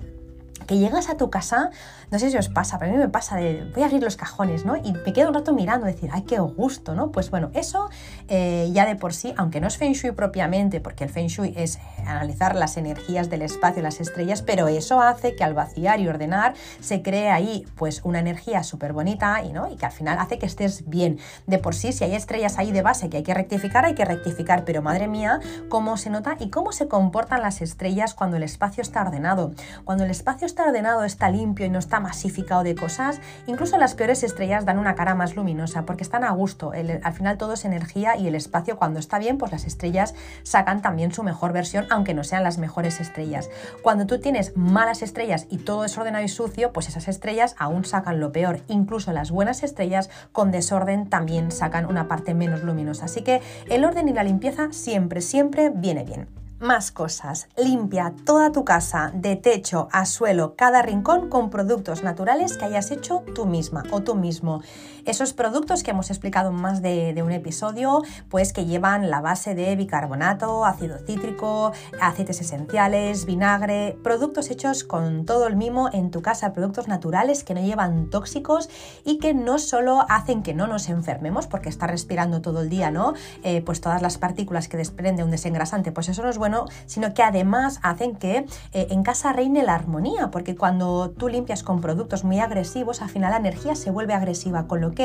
[0.68, 1.70] que llegas a tu casa,
[2.10, 4.16] no sé si os pasa, pero a mí me pasa de voy a abrir los
[4.16, 4.76] cajones, ¿no?
[4.76, 7.10] Y me quedo un rato mirando, decir, ay, qué gusto, ¿no?
[7.10, 7.88] Pues bueno, eso
[8.28, 11.54] eh, ya de por sí, aunque no es Feng Shui propiamente, porque el Feng Shui
[11.56, 16.08] es analizar las energías del espacio, las estrellas, pero eso hace que al vaciar y
[16.08, 19.72] ordenar se cree ahí pues una energía súper bonita y, ¿no?
[19.72, 21.18] y que al final hace que estés bien.
[21.46, 24.04] De por sí, si hay estrellas ahí de base que hay que rectificar, hay que
[24.04, 28.42] rectificar, pero madre mía, cómo se nota y cómo se comportan las estrellas cuando el
[28.42, 29.52] espacio está ordenado.
[29.84, 33.94] Cuando el espacio está ordenado, está limpio y no está masificado de cosas, incluso las
[33.94, 36.72] peores estrellas dan una cara más luminosa porque están a gusto.
[36.72, 40.82] al final todo es energía y el espacio cuando está bien, pues las estrellas sacan
[40.82, 43.50] también su mejor versión, aunque no sean las mejores estrellas.
[43.82, 47.84] Cuando tú tienes malas estrellas y todo es ordenado y sucio, pues esas estrellas aún
[47.84, 48.60] sacan lo peor.
[48.68, 53.06] Incluso las buenas estrellas con desorden también sacan una parte menos luminosa.
[53.06, 56.37] Así que el orden y la limpieza siempre, siempre viene bien.
[56.60, 57.46] Más cosas.
[57.56, 62.90] Limpia toda tu casa, de techo a suelo, cada rincón con productos naturales que hayas
[62.90, 64.60] hecho tú misma o tú mismo.
[65.08, 69.54] Esos productos que hemos explicado en más de, un episodio, pues que llevan la base
[69.54, 76.20] de bicarbonato, ácido cítrico, aceites esenciales, vinagre, productos hechos con todo el mimo en tu
[76.20, 78.68] casa, productos naturales que no llevan tóxicos
[79.02, 82.90] y que no solo hacen que no nos enfermemos, porque está respirando todo el día,
[82.90, 83.14] ¿no?
[83.44, 87.14] Eh, pues todas las partículas que desprende un desengrasante, pues eso no es bueno sino
[87.14, 91.80] que además hacen que eh, en casa reine la armonía, porque cuando tú limpias con
[91.80, 94.97] productos muy agresivos, al final la energía se vuelve agresiva, con lo que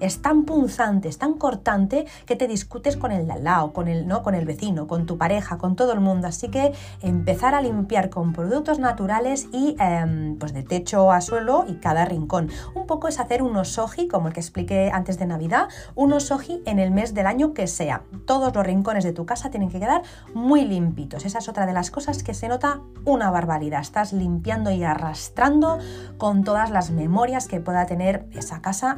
[0.00, 3.88] es tan punzante, es tan cortante que te discutes con el de al lado, con
[3.88, 4.22] el, ¿no?
[4.22, 6.26] con el vecino, con tu pareja, con todo el mundo.
[6.26, 11.64] Así que empezar a limpiar con productos naturales y em, pues de techo a suelo
[11.68, 12.50] y cada rincón.
[12.74, 16.62] Un poco es hacer un osoji, como el que expliqué antes de Navidad, un osoji
[16.66, 18.02] en el mes del año que sea.
[18.26, 20.02] Todos los rincones de tu casa tienen que quedar
[20.34, 23.80] muy limpios esa es otra de las cosas que se nota una barbaridad.
[23.80, 25.78] Estás limpiando y arrastrando
[26.18, 28.96] con todas las memorias que pueda tener esa casa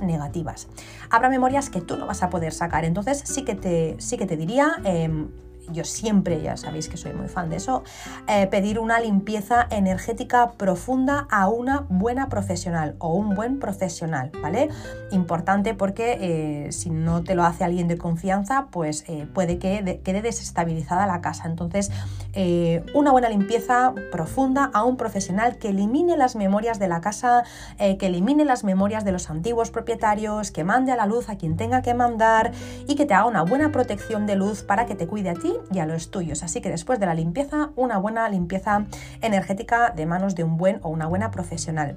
[1.11, 4.27] Habrá memorias que tú no vas a poder sacar, entonces sí que te, sí que
[4.27, 4.77] te diría...
[4.85, 5.29] Em,
[5.73, 7.83] yo siempre, ya sabéis que soy muy fan de eso,
[8.27, 14.69] eh, pedir una limpieza energética profunda a una buena profesional o un buen profesional, ¿vale?
[15.11, 20.01] Importante porque eh, si no te lo hace alguien de confianza, pues eh, puede que
[20.05, 21.47] quede desestabilizada la casa.
[21.47, 21.91] Entonces,
[22.95, 27.43] una buena limpieza profunda a un profesional que elimine las memorias de la casa,
[27.79, 31.57] que elimine las memorias de los antiguos propietarios, que mande a la luz a quien
[31.57, 32.53] tenga que mandar
[32.87, 35.58] y que te haga una buena protección de luz para que te cuide a ti
[35.73, 36.43] y a los tuyos.
[36.43, 38.85] Así que después de la limpieza, una buena limpieza
[39.21, 41.97] energética de manos de un buen o una buena profesional.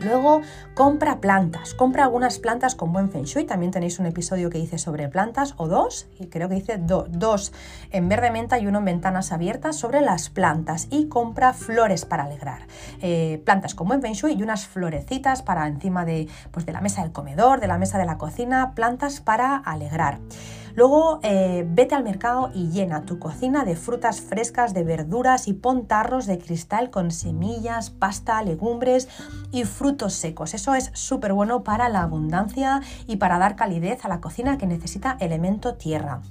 [0.00, 0.40] Luego
[0.74, 3.44] compra plantas, compra algunas plantas con buen feng shui.
[3.44, 7.52] También tenéis un episodio que dice sobre plantas o dos, y creo que dice dos
[7.90, 10.88] en verde menta y uno en ventanas abiertas sobre las plantas.
[10.90, 12.66] Y compra flores para alegrar.
[13.00, 16.80] Eh, plantas con buen feng shui y unas florecitas para encima de, pues, de la
[16.80, 20.18] mesa del comedor, de la mesa de la cocina, plantas para alegrar.
[20.74, 25.52] Luego eh, vete al mercado y llena tu cocina de frutas frescas, de verduras y
[25.52, 29.08] pon tarros de cristal con semillas, pasta, legumbres
[29.50, 30.54] y frutos secos.
[30.54, 34.66] Eso es súper bueno para la abundancia y para dar calidez a la cocina que
[34.66, 36.22] necesita elemento tierra.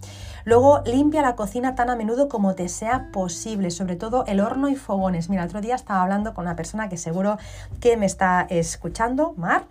[0.44, 4.70] Luego limpia la cocina tan a menudo como te sea posible, sobre todo el horno
[4.70, 5.30] y fogones.
[5.30, 7.38] Mira, otro día estaba hablando con una persona que seguro
[7.80, 9.66] que me está escuchando, Mar,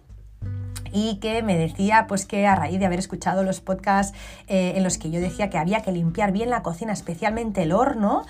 [0.92, 4.83] y que me decía pues que a raíz de haber escuchado los podcasts eh, en
[4.83, 8.24] los que yo decía que había que limpiar bien la cocina, especialmente el horno,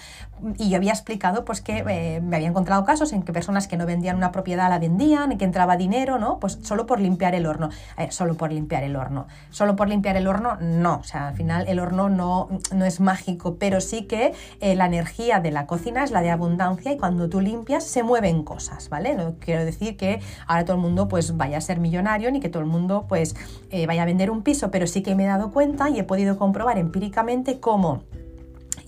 [0.56, 3.76] y yo había explicado pues que eh, me había encontrado casos en que personas que
[3.76, 6.38] no vendían una propiedad la vendían, y que entraba dinero, ¿no?
[6.38, 7.70] Pues solo por limpiar el horno.
[8.10, 9.26] solo por limpiar el horno.
[9.50, 10.96] Solo por limpiar el horno, no.
[10.96, 14.86] O sea, al final el horno no, no es mágico, pero sí que eh, la
[14.86, 18.88] energía de la cocina es la de abundancia y cuando tú limpias se mueven cosas,
[18.88, 19.14] ¿vale?
[19.14, 22.48] No quiero decir que ahora todo el mundo pues vaya a ser millonario ni que
[22.50, 23.34] todo el mundo pues
[23.70, 26.04] eh, vaya a vender un piso, pero sí que me he dado cuenta y he
[26.04, 28.02] podido comprobar empíricamente cómo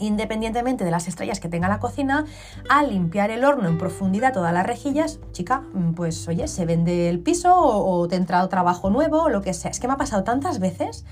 [0.02, 2.24] independientemente de las estrellas que tenga la cocina,
[2.68, 7.08] al limpiar el horno en profundidad todas las rejillas, chica, mm, pues oye, se vende
[7.08, 9.70] el piso o, te ha entrado trabajo nuevo o lo que sea.
[9.70, 11.04] Es que me ha pasado tantas veces,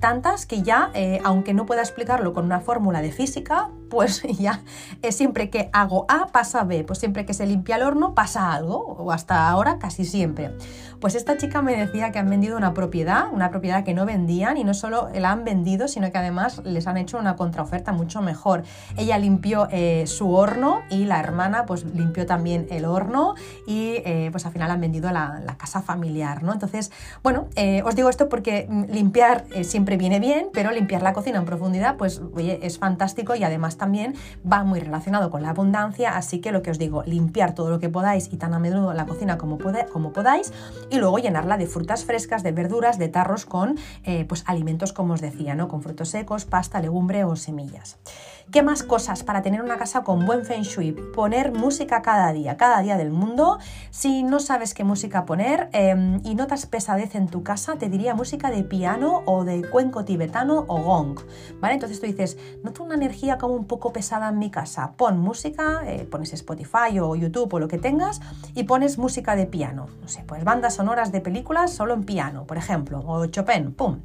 [0.00, 4.62] tantas que ya, eh, aunque no pueda explicarlo con una fórmula de física, pues ya
[5.02, 8.52] es siempre que hago A pasa B, pues siempre que se limpia el horno pasa
[8.52, 10.52] algo, o hasta ahora casi siempre.
[11.00, 14.56] Pues esta chica me decía que han vendido una propiedad, una propiedad que no vendían
[14.56, 18.20] y no solo la han vendido, sino que además les han hecho una contraoferta mucho
[18.20, 18.64] mejor.
[18.96, 24.28] Ella limpió eh, su horno y la hermana pues limpió también el horno y eh,
[24.32, 26.52] pues al final han vendido la, casa familiar, ¿no?
[26.52, 31.12] Entonces, bueno, eh, os digo esto porque mm, limpiar siempre viene bien, pero limpiar la
[31.12, 34.14] cocina en profundidad pues oye, es fantástico y además también
[34.50, 37.78] va muy relacionado con la abundancia, así que lo que os digo, limpiar todo lo
[37.78, 39.58] que podáis y tan a menudo la cocina como,
[39.92, 40.52] como podáis
[40.90, 45.14] y luego llenarla de frutas frescas, de verduras, de tarros con eh, pues, alimentos como
[45.14, 45.68] os decía, ¿no?
[45.68, 47.98] con frutos secos, pasta, legumbre o semillas.
[48.50, 50.92] ¿Qué más cosas para tener una casa con buen feng shui?
[50.92, 53.58] Poner música cada día, cada día del mundo.
[53.90, 58.14] Si no sabes qué música poner em, y notas pesadez en tu casa, te diría
[58.14, 61.20] música de piano o de cuenco tibetano o gong.
[61.60, 61.74] ¿Vale?
[61.74, 64.94] Entonces tú dices, noto una energía como un poco pesada en mi casa.
[64.96, 68.22] Pon música, eh, pones Spotify o YouTube o lo que tengas
[68.54, 69.88] y pones música de piano.
[70.00, 74.00] No sé, pues bandas sonoras de películas solo en piano, por ejemplo, o Chopin, ¡pum!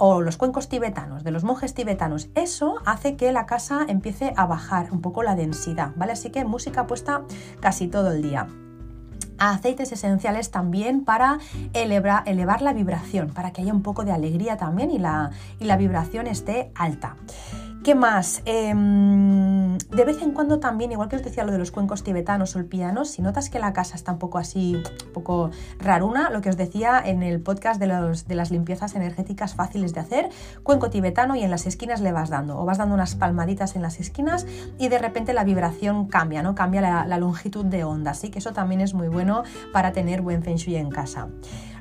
[0.00, 4.46] O los cuencos tibetanos, de los monjes tibetanos, eso hace que la casa empiece a
[4.46, 6.12] bajar un poco la densidad, ¿vale?
[6.12, 7.22] Así que música puesta
[7.60, 8.48] casi todo el día
[9.38, 11.38] aceites esenciales también para
[11.72, 15.78] elevar, la vibración, para que haya un poco de alegría también y la, y la
[15.78, 17.16] vibración esté alta.
[17.82, 18.42] ¿Qué más?
[18.44, 22.54] Em, de vez en cuando también, igual que os decía lo de los cuencos tibetanos
[22.54, 24.74] o el piano, si notas que la casa está un poco así,
[25.06, 29.94] un poco raruna, lo que os decía en el podcast de, las limpiezas energéticas fáciles
[29.94, 30.28] de hacer,
[30.62, 33.82] cuenco tibetano y en las esquinas le vas dando, o vas dando unas palmaditas en
[33.82, 34.46] las esquinas
[34.78, 36.54] y de repente la vibración cambia, ¿no?
[36.54, 40.42] Cambia la, longitud de onda, así que eso también es muy bueno para tener buen
[40.42, 41.28] feng shui en casa.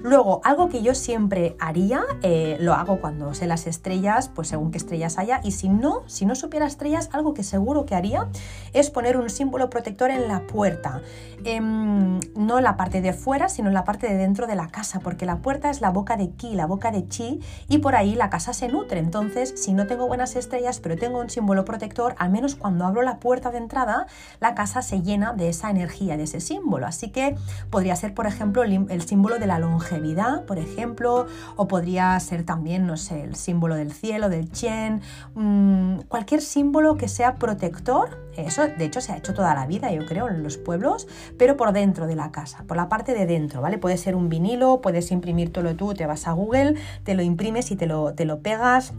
[0.01, 4.71] Luego, algo que yo siempre haría, eh, lo hago cuando sé las estrellas, pues según
[4.71, 8.29] qué estrellas haya, y si no, si no supiera estrellas, algo que seguro que haría
[8.71, 11.01] es poner un símbolo protector en la puerta.
[11.43, 14.67] Em, no en la parte de fuera, sino en la parte de dentro de la
[14.67, 17.95] casa, porque la puerta es la boca de ki, la boca de chi, y por
[17.95, 18.99] ahí la casa se nutre.
[18.99, 23.01] Entonces, si no tengo buenas estrellas, pero tengo un símbolo protector, al menos cuando abro
[23.01, 24.07] la puerta de entrada,
[24.39, 26.87] la casa se llena de esa energía, de ese símbolo.
[26.87, 27.35] Así que
[27.69, 32.43] podría ser, por ejemplo, el símbolo de la longevidad longevidad, por ejemplo, o podría ser
[32.43, 35.01] también, no sé, el símbolo del cielo, del Chen,
[35.35, 38.29] mm, cualquier símbolo que sea protector.
[38.35, 41.57] Eso, de hecho, se ha hecho toda la vida, yo creo, en los pueblos, pero
[41.57, 43.77] por dentro de la casa, por la parte de dentro, ¿vale?
[43.77, 47.75] Puede ser un vinilo, puedes imprimírtelo tú, te vas a Google, te lo imprimes y
[47.75, 48.93] te lo, te lo pegas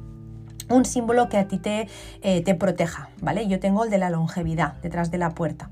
[0.68, 1.88] un símbolo que a ti te,
[2.22, 3.48] eh, te proteja, ¿vale?
[3.48, 5.70] Yo tengo el de la longevidad detrás de la puerta.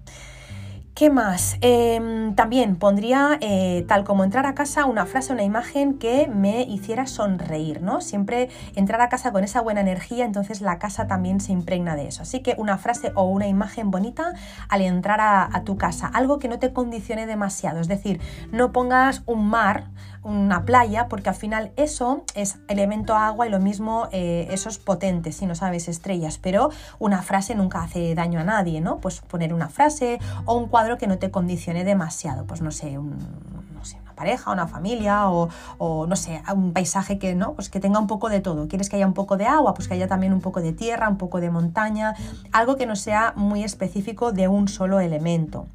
[0.98, 1.58] ¿Qué más?
[1.60, 6.62] Em, también pondría, eh, tal como entrar a casa, una frase, una imagen que me
[6.62, 8.00] hiciera sonreír, ¿no?
[8.00, 12.08] Siempre entrar a casa con esa buena energía, entonces la casa también se impregna de
[12.08, 12.22] eso.
[12.22, 14.32] Así que una frase o una imagen bonita
[14.68, 18.20] al entrar a tu casa, algo que no te condicione demasiado, es decir,
[18.50, 19.84] no pongas un mar
[20.28, 24.78] una playa, porque al final eso es elemento agua y lo mismo eh, eso es
[24.78, 28.98] potente, si no sabes estrellas, pero una frase nunca hace daño a nadie, ¿no?
[28.98, 32.98] Pues poner una frase o un cuadro que no te condicione demasiado, pues no sé,
[32.98, 33.16] una
[34.14, 35.48] pareja, una familia o,
[35.78, 38.66] o, no sé, un paisaje que no, pues que tenga un poco de todo.
[38.66, 39.74] ¿Quieres que haya un poco de agua?
[39.74, 42.16] Pues que haya también un poco de tierra, un poco de montaña,
[42.50, 45.66] algo que no sea muy específico de un solo elemento.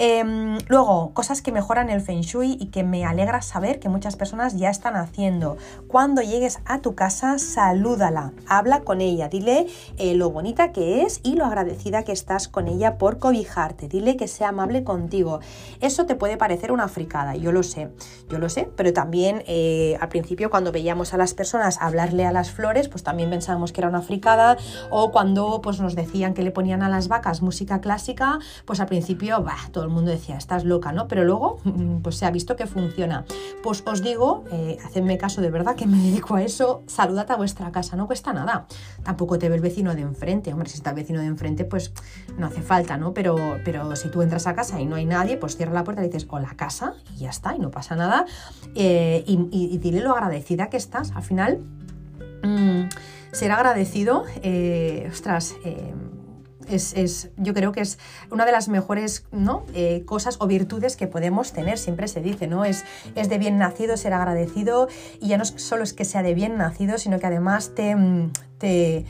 [0.00, 4.14] Em, luego, cosas que mejoran el feng shui y que me alegra saber que muchas
[4.14, 5.56] personas ya están haciendo.
[5.88, 11.18] Cuando llegues a tu casa, salúdala, habla con ella, dile eh, lo bonita que es
[11.24, 15.40] y lo agradecida que estás con ella por cobijarte, dile que sea amable contigo.
[15.80, 17.90] Eso te puede parecer una fricada, yo lo sé,
[18.28, 22.30] yo lo sé, pero también eh, al principio cuando veíamos a las personas hablarle a
[22.30, 24.58] las flores, pues también pensábamos que era una fricada
[24.90, 28.86] o cuando pues nos decían que le ponían a las vacas música clásica, pues al
[28.86, 31.08] principio, bah, todo el mundo decía, estás loca, ¿no?
[31.08, 31.60] Pero luego,
[32.02, 33.24] pues se ha visto que funciona.
[33.62, 37.36] Pues os digo, eh, hacedme caso de verdad que me dedico a eso, saludad a
[37.36, 38.66] vuestra casa, no cuesta nada.
[39.02, 41.92] Tampoco te ve el vecino de enfrente, hombre, si está el vecino de enfrente, pues
[42.36, 43.14] no hace falta, ¿no?
[43.14, 46.02] Pero, pero si tú entras a casa y no hay nadie, pues cierra la puerta
[46.02, 48.26] y dices, hola casa, y ya está, y no pasa nada.
[48.74, 51.12] Eh, y, dile lo agradecida que estás.
[51.12, 51.60] Al final,
[52.42, 52.88] mm,
[53.32, 55.94] ser agradecido, eh, ostras, eh,
[56.70, 57.98] es, yo creo que es
[58.30, 59.64] una de las mejores ¿no?
[59.74, 62.64] Eh, cosas o virtudes que podemos tener, siempre se dice, ¿no?
[62.64, 64.88] Es, es de bien nacido ser agradecido
[65.20, 67.96] y ya no solo es que sea de bien nacido, sino que además te,
[68.58, 69.04] te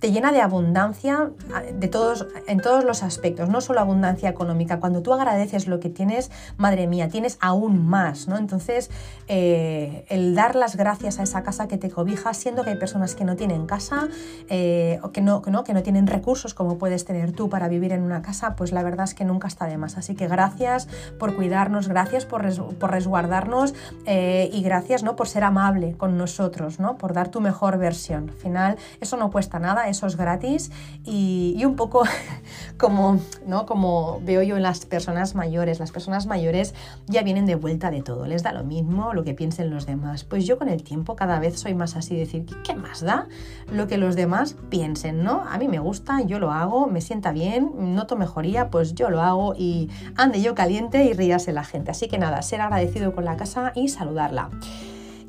[0.00, 1.30] te llena de abundancia
[1.74, 4.80] de todos, en todos los aspectos, no solo abundancia económica.
[4.80, 8.38] Cuando tú agradeces lo que tienes, madre mía, tienes aún más, ¿no?
[8.38, 8.90] Entonces,
[9.28, 13.14] eh, el dar las gracias a esa casa que te cobija, siendo que hay personas
[13.14, 14.08] que no tienen casa
[14.48, 17.68] eh, o que no, que no, que no tienen recursos como puedes tener tú para
[17.68, 19.98] vivir en una casa, pues la verdad es que nunca está de más.
[19.98, 20.88] Así que gracias
[21.18, 22.42] por cuidarnos, gracias por,
[22.76, 23.74] por resguardarnos
[24.06, 25.14] eh, y gracias ¿no?
[25.14, 26.96] por ser amable con nosotros, ¿no?
[26.96, 28.30] por dar tu mejor versión.
[28.30, 30.70] Al final, eso no cuesta nada eso es gratis
[31.04, 32.04] y, un poco
[32.78, 33.66] como, ¿no?
[33.66, 35.78] como veo yo en las personas mayores.
[35.78, 36.74] Las personas mayores
[37.06, 40.24] ya vienen de vuelta de todo, les da lo mismo lo que piensen los demás.
[40.24, 43.28] Pues yo con el tiempo cada vez soy más así, decir, ¿qué más da
[43.72, 45.22] lo que los demás piensen?
[45.22, 45.44] ¿no?
[45.48, 49.20] A mí me gusta, yo lo hago, me sienta bien, noto mejoría, pues yo lo
[49.20, 51.90] hago y ande yo caliente y ríase la gente.
[51.90, 54.50] Así que nada, ser agradecido con la casa y saludarla.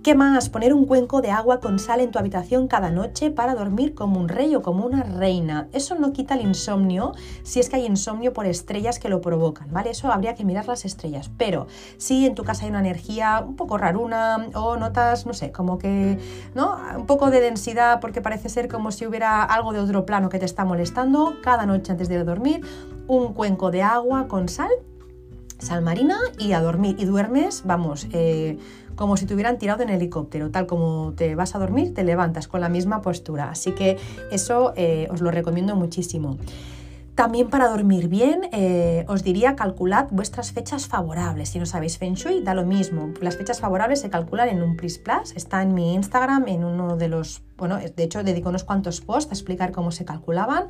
[0.03, 0.49] ¿Qué más?
[0.49, 4.19] Poner un cuenco de agua con sal en tu habitación cada noche para dormir como
[4.19, 5.67] un rey o como una reina.
[5.73, 9.67] Eso no quita el insomnio si es que hay insomnio por estrellas que lo provocan,
[9.71, 9.91] ¿vale?
[9.91, 11.29] Eso habría que mirar las estrellas.
[11.37, 15.51] Pero si en tu casa hay una energía un poco raruna o notas, no sé,
[15.51, 16.17] como que,
[16.55, 16.79] ¿no?
[16.97, 20.39] Un poco de densidad porque parece ser como si hubiera algo de otro plano que
[20.39, 22.65] te está molestando, cada noche antes de dormir,
[23.07, 24.71] un cuenco de agua con sal
[25.61, 26.95] sal marina y a dormir.
[26.99, 28.57] Y duermes, vamos, eh,
[28.95, 32.47] como si te hubieran tirado en helicóptero, tal como te vas a dormir, te levantas
[32.47, 33.49] con la misma postura.
[33.49, 33.97] Así que
[34.31, 36.37] eso eh, os lo recomiendo muchísimo.
[37.15, 41.49] También para dormir bien, eh, os diría calculad vuestras fechas favorables.
[41.49, 43.13] Si no sabéis Feng Shui, da lo mismo.
[43.21, 45.33] Las fechas favorables se calculan en un Pris Plus.
[45.35, 49.31] Está en mi Instagram, en uno de los bueno, de hecho dedico unos cuantos posts
[49.31, 50.63] a explicar cómo se calculaban,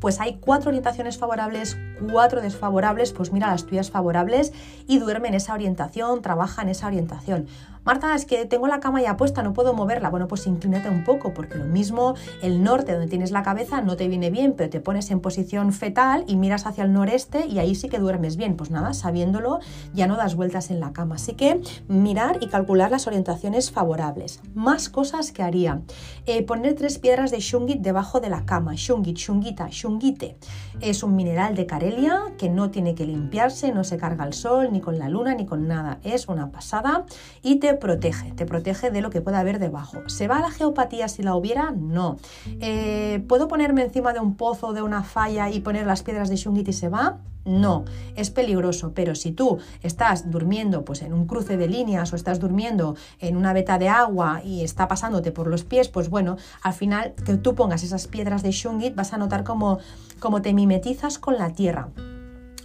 [0.00, 1.78] pues hay cuatro orientaciones favorables,
[2.12, 4.52] cuatro desfavorables, pues mira las tuyas favorables
[4.86, 7.46] y duerme en esa orientación, trabaja en esa orientación.
[7.86, 10.10] Marta, es que tengo la cama ya puesta, no puedo moverla.
[10.10, 13.96] Bueno, pues inclínate un poco, porque lo mismo el norte donde tienes la cabeza no
[13.96, 17.60] te viene bien, pero te pones en posición fetal y miras hacia el noreste y
[17.60, 18.56] ahí sí que duermes bien.
[18.56, 19.60] Pues nada, sabiéndolo,
[19.94, 21.14] ya no das vueltas en la cama.
[21.14, 24.40] Así que mirar y calcular las orientaciones favorables.
[24.52, 25.82] Más cosas que haría.
[26.26, 28.72] Eh, poner tres piedras de shungit debajo de la cama.
[28.74, 30.36] Shungit, shungita, shungite.
[30.80, 34.70] Es un mineral de Carelia que no tiene que limpiarse, no se carga al sol,
[34.72, 36.00] ni con la luna, ni con nada.
[36.02, 37.06] Es una pasada
[37.42, 40.08] y te protege, te protege de lo que pueda haber debajo.
[40.08, 41.70] ¿Se va a la geopatía si la hubiera?
[41.70, 42.16] No.
[42.60, 46.36] Eh, ¿Puedo ponerme encima de un pozo, de una falla y poner las piedras de
[46.36, 47.18] shungit y se va?
[47.46, 47.84] No,
[48.16, 52.40] es peligroso, pero si tú estás durmiendo pues, en un cruce de líneas o estás
[52.40, 56.72] durmiendo en una veta de agua y está pasándote por los pies, pues bueno, al
[56.72, 59.78] final que tú pongas esas piedras de shungit vas a notar como,
[60.18, 61.90] como te mimetizas con la tierra.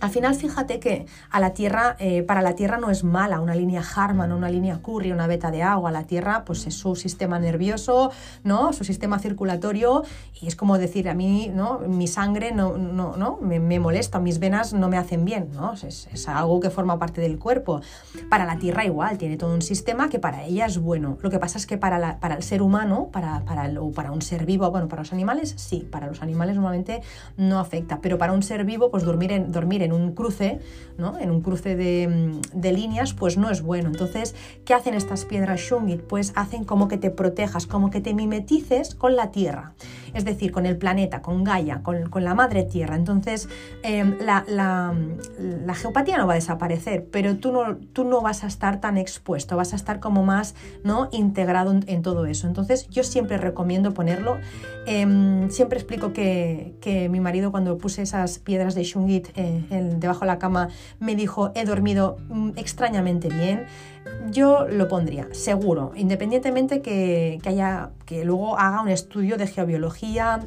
[0.01, 3.53] Al final, fíjate que a la Tierra, eh, para la Tierra no es mala una
[3.53, 5.91] línea Harman, una línea Curry, una veta de agua.
[5.91, 8.11] La Tierra, pues es su sistema nervioso,
[8.43, 8.73] ¿no?
[8.73, 10.03] Su sistema circulatorio,
[10.41, 11.79] y es como decir, a mí, ¿no?
[11.79, 15.73] Mi sangre no, no, no me, molesta, mis venas no me hacen bien, ¿no?
[15.73, 17.81] Es, algo que forma parte del cuerpo.
[18.29, 21.19] Para la Tierra igual, tiene todo un sistema que para ella es bueno.
[21.21, 24.45] Lo que pasa es que para, para el ser humano, para, para, para un ser
[24.45, 27.01] vivo, bueno, para los animales sí, para los animales normalmente
[27.37, 30.59] no afecta, pero para un ser vivo, pues dormir en, dormir en un cruce,
[30.97, 31.17] ¿no?
[31.19, 33.89] en un cruce de, líneas, pues no es bueno.
[33.89, 34.35] Entonces,
[34.65, 36.01] ¿qué hacen estas piedras Shungit?
[36.01, 39.73] Pues hacen como que te protejas, como que te mimetices con la Tierra,
[40.13, 42.95] es decir, con el planeta, con Gaia, con, la madre Tierra.
[42.95, 43.49] Entonces,
[43.83, 44.93] em, la,
[45.73, 49.57] geopatía no va a desaparecer, pero tú no, tú no vas a estar tan expuesto,
[49.57, 51.09] vas a estar como más ¿no?
[51.11, 52.47] integrado en, todo eso.
[52.47, 54.37] Entonces, yo siempre recomiendo ponerlo.
[54.85, 56.79] Em, siempre explico que,
[57.09, 60.69] mi marido cuando puse esas piedras de Shungit eh, debajo de la cama
[60.99, 63.65] me dijo he dormido mm, extrañamente bien,
[64.31, 70.41] yo lo pondría, seguro, independientemente que, que, haya, que luego haga un estudio de geobiología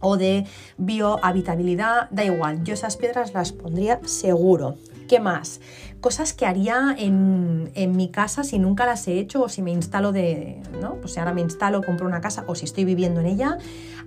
[0.00, 0.46] o de
[0.76, 4.76] biohabitabilidad, da igual, yo esas piedras las pondría seguro.
[5.08, 5.60] ¿Qué más?
[6.00, 10.12] Cosas que haría en, mi casa si nunca las he hecho o si me instalo
[10.12, 10.94] de, ¿no?
[10.96, 13.58] Pues si ahora me instalo, compro una casa o si estoy viviendo en ella,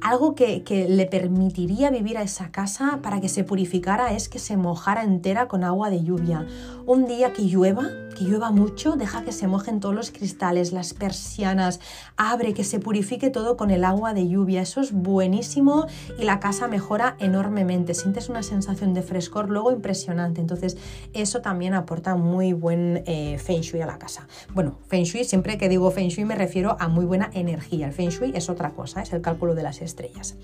[0.02, 4.40] algo que, que le permitiría vivir a esa casa para que se purificara es que
[4.40, 6.46] se mojara entera con agua de lluvia.
[6.86, 10.94] Un día que llueva, que llueva mucho, deja que se mojen todos los cristales, las
[10.94, 11.80] persianas,
[12.16, 14.62] abre, que se purifique todo con el agua de lluvia.
[14.62, 15.88] Eso es buenísimo
[16.18, 17.94] y la casa mejora enormemente.
[17.94, 20.42] Sientes una sensación de frescor luego impresionante.
[20.42, 20.78] Entonces,
[21.14, 24.28] eso también aporta muy buen eh, feng shui a la casa.
[24.54, 27.88] Bueno, feng shui, siempre que digo feng shui me refiero a muy buena energía.
[27.88, 30.36] El feng shui es otra cosa, es el cálculo de las estrellas.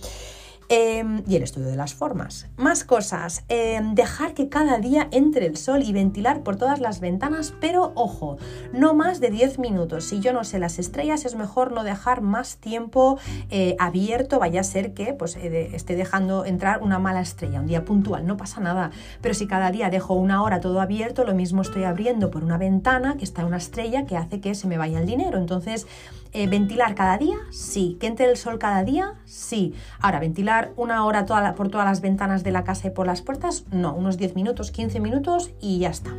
[0.70, 2.48] Em, y el estudio de las formas.
[2.58, 3.44] Más cosas.
[3.50, 7.92] Em, dejar que cada día entre el sol y ventilar por todas las ventanas, pero
[7.96, 8.38] ojo,
[8.72, 10.06] no más de 10 minutos.
[10.06, 13.20] Si yo no sé las estrellas, es mejor no dejar más tiempo
[13.50, 14.40] eh, abierto.
[14.40, 18.26] Vaya a ser que pues, eh, esté dejando entrar una mala estrella, un día puntual,
[18.26, 18.92] no pasa nada.
[19.22, 22.58] Pero si cada día dejo una hora todo abierto, lo mismo estoy abriendo por una
[22.58, 25.38] ventana que está una estrella que hace que se me vaya el dinero.
[25.38, 25.88] Entonces,
[26.34, 27.38] eh, ¿Ventilar cada día?
[27.52, 27.98] Sí.
[28.00, 29.14] ¿Que entre el sol cada día?
[29.26, 29.74] Sí.
[30.00, 31.26] Ahora, ¿ventilar una hora
[31.56, 33.66] por todas las ventanas de la casa y por las puertas?
[33.72, 36.12] No, unos 10 minutos, 15 minutos y ya está.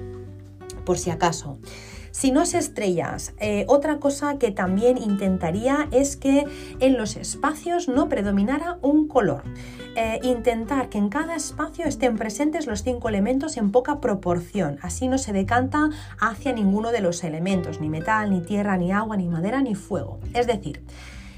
[0.85, 1.59] Por si acaso.
[2.15, 6.47] Si no es estrellas, eh, otra cosa que también intentaría es que
[6.79, 9.43] en los espacios no predominara un color.
[9.97, 14.79] Eh, intentar que en cada espacio estén presentes los cinco elementos en poca proporción.
[14.81, 15.91] Así no se decanta
[16.21, 20.21] hacia ninguno de los elementos, ni metal, ni tierra, ni agua, ni madera, ni fuego.
[20.35, 20.85] Es decir,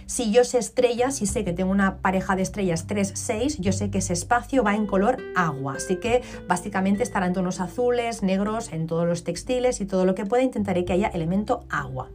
[0.06, 3.72] si yo sé estrellas, si sé que tengo una pareja de estrellas 3, 6, yo
[3.72, 5.74] sé que ese espacio va en color agua.
[5.76, 10.14] Así que básicamente estará en tonos azules, negros, en todos los textiles y todo lo
[10.14, 10.42] que pueda.
[10.42, 12.08] Intentaré que haya elemento agua.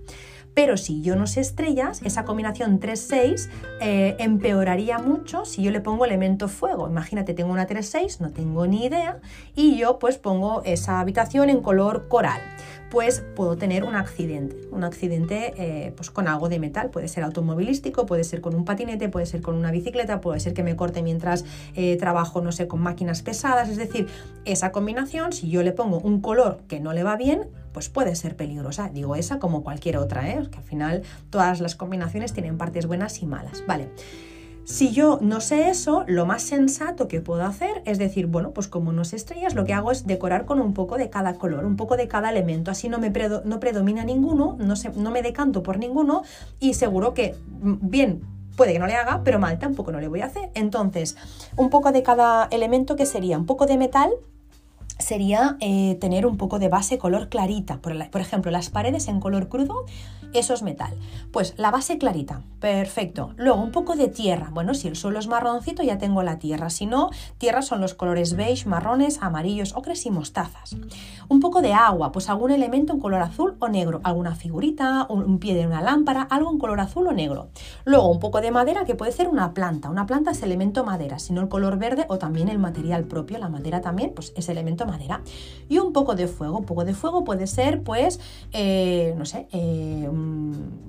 [0.54, 5.80] Pero si yo no sé estrellas, esa combinación 3-6 eh, empeoraría mucho si yo le
[5.80, 6.90] pongo elemento fuego.
[6.90, 9.22] Imagínate, tengo una 3-6, no tengo ni idea,
[9.56, 12.42] y yo pues pongo esa habitación en color coral
[12.92, 17.24] pues puedo tener un accidente, un accidente eh, pues con algo de metal, puede ser
[17.24, 20.76] automovilístico, puede ser con un patinete, puede ser con una bicicleta, puede ser que me
[20.76, 24.08] corte mientras eh, trabajo, no sé, con máquinas pesadas, es decir,
[24.44, 28.14] esa combinación, si yo le pongo un color que no le va bien, pues puede
[28.16, 28.90] ser peligrosa.
[28.90, 30.50] Digo esa como cualquier otra, ¿eh?
[30.52, 33.64] que al final todas las combinaciones tienen partes buenas y malas.
[33.66, 33.88] Vale.
[34.64, 38.68] Si yo no sé eso, lo más sensato que puedo hacer es decir, bueno, pues
[38.68, 41.66] como no sé estrellas, lo que hago es decorar con un poco de cada color,
[41.66, 43.12] un poco de cada elemento, así no me
[43.46, 46.24] no predomina ninguno, no, no me decanto por ninguno
[46.60, 48.22] y seguro que mm, bien
[48.56, 50.52] puede que no le haga, pero mal tampoco no le voy a hacer.
[50.54, 51.18] Entonces,
[51.56, 54.12] un poco de cada elemento que sería un poco de metal,
[55.02, 57.80] sería eh, tener un poco de base color clarita.
[57.82, 59.86] Por, ejemplo, las paredes en color crudo,
[60.34, 60.94] eso es metal.
[61.32, 63.34] Pues la base clarita, perfecto.
[63.38, 64.50] Luego un poco de tierra.
[64.52, 66.70] Bueno, si el suelo es marroncito ya tengo la tierra.
[66.70, 70.76] Si no, tierra son los colores beige, marrones, amarillos, ocres y mostazas.
[71.28, 74.02] Un poco de agua, pues algún elemento en color azul o negro.
[74.04, 77.50] Alguna figurita, un pie de una lámpara, algo en color azul o negro.
[77.86, 79.90] Luego un poco de madera que puede ser una planta.
[79.90, 83.38] Una planta es elemento madera, si no el color verde o también el material propio.
[83.38, 84.86] La madera también pues, es elemento
[85.70, 86.58] Y un poco de fuego.
[86.58, 88.20] Un poco de fuego puede ser, pues,
[88.52, 90.10] eh, no sé, eh,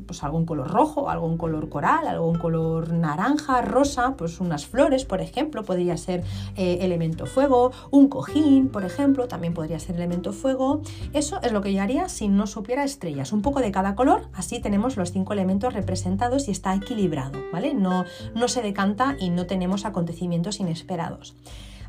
[0.06, 5.20] pues algún color rojo, algún color coral, algún color naranja, rosa, pues unas flores, por
[5.20, 6.24] ejemplo, podría ser
[6.56, 7.70] eh, elemento fuego.
[7.90, 10.82] Un cojín, por ejemplo, también podría ser elemento fuego.
[11.12, 13.32] Eso es lo que yo haría si no supiera estrellas.
[13.32, 17.74] Un poco de cada color, así tenemos los cinco elementos representados y está equilibrado, ¿vale?
[17.74, 21.36] No, no se decanta y no tenemos acontecimientos inesperados.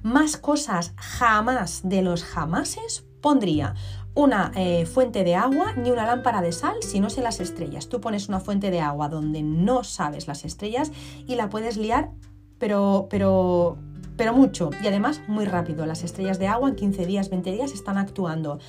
[0.03, 3.73] Más cosas jamás de los jamases pondría
[4.15, 7.87] una eh, fuente de agua ni una lámpara de sal si no sé las estrellas.
[7.89, 10.91] Tú pones una fuente de agua donde no sabes las estrellas
[11.25, 12.11] y la puedes liar,
[12.59, 13.77] pero, pero
[14.17, 15.85] pero mucho y además muy rápido.
[15.85, 18.59] Las estrellas de agua en 15 días, 20 días están actuando.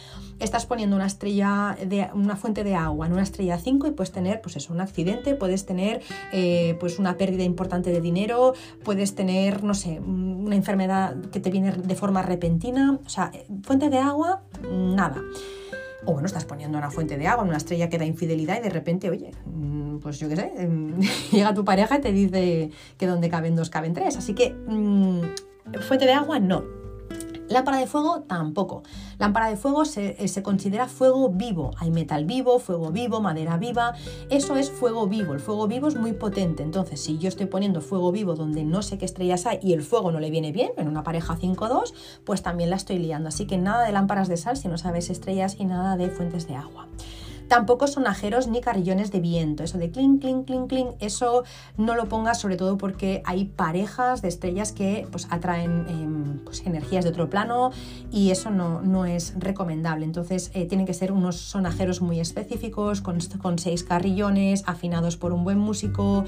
[0.41, 4.13] Estás poniendo una estrella de una fuente de agua en una estrella 5 y puedes
[4.13, 9.15] tener pues eso, un accidente, puedes tener eh, pues una pérdida importante de dinero, puedes
[9.15, 12.99] tener, no sé, una enfermedad que te viene de forma repentina.
[13.05, 13.31] O sea,
[13.63, 15.23] fuente de agua, nada.
[16.07, 18.63] O bueno, estás poniendo una fuente de agua en una estrella que da infidelidad y
[18.63, 21.01] de repente, oye, mm, pues yo qué sé, em,
[21.33, 24.17] llega tu pareja y te dice que donde caben dos caben tres.
[24.17, 25.21] Así que mm,
[25.81, 26.84] fuente de agua no.
[27.49, 28.83] Lámpara de fuego tampoco.
[29.19, 31.73] Lámpara de fuego se, se, considera fuego vivo.
[31.79, 33.95] Hay metal vivo, fuego vivo, madera viva.
[34.31, 35.35] Eso es fuego vivo.
[35.35, 36.63] El fuego vivo es muy potente.
[36.63, 39.83] Entonces, si yo estoy poniendo fuego vivo donde no sé qué estrellas hay y el
[39.83, 41.93] fuego no le viene bien, en una pareja 5-2,
[42.25, 43.29] pues también la estoy liando.
[43.29, 46.49] Así que nada de lámparas de sal si no sabes estrellas y nada de fuentes
[46.49, 46.89] de agua.
[47.49, 49.63] Tampoco sonajeros ni carrillones de viento.
[49.63, 51.45] Eso de clink, clink, clink, clink, eso
[51.77, 56.65] no lo pongas sobre todo porque hay parejas de estrellas que pues, atraen em, pues,
[56.67, 57.71] energías de otro plano
[58.11, 60.05] y eso no, no es recomendable.
[60.05, 65.33] Entonces eh, tienen que ser unos sonajeros muy específicos, con, con seis carrillones, afinados por
[65.33, 66.25] un buen músico.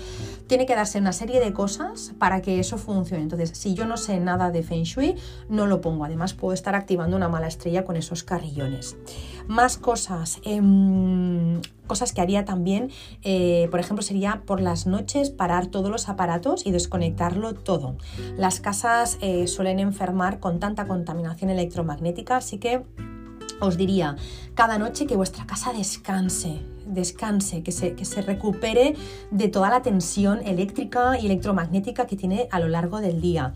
[0.47, 3.23] Tiene que darse una serie de cosas para que eso funcione.
[3.23, 5.17] Entonces, si yo no sé nada de Feng Shui,
[5.49, 6.05] no lo pongo.
[6.05, 8.97] Además, puedo estar activando una mala estrella con esos carrillones.
[9.49, 10.41] Más cosas.
[10.45, 12.91] Em, cosas que haría también,
[13.23, 17.97] eh, por ejemplo, sería por las noches parar todos los aparatos y desconectarlo todo.
[18.37, 22.83] Las casas eh, suelen enfermar con tanta contaminación electromagnética, así que
[23.61, 24.17] os diría
[24.55, 28.95] cada noche que vuestra casa descanse, descanse, que se, que se recupere
[29.31, 33.55] de toda la tensión eléctrica y electromagnética que tiene a lo largo del día.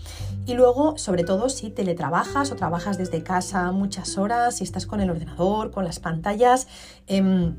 [0.51, 5.01] Y luego, sobre todo, si teletrabajas o trabajas desde casa muchas horas, si estás con
[5.01, 6.67] el ordenador, con las pantallas,
[7.07, 7.55] em,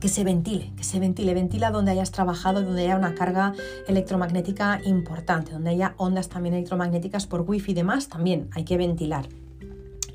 [0.00, 3.54] que se ventile, que se ventile, ventila donde hayas trabajado, donde haya una carga
[3.88, 9.26] electromagnética importante, donde haya ondas también electromagnéticas por wifi y demás, también hay que ventilar.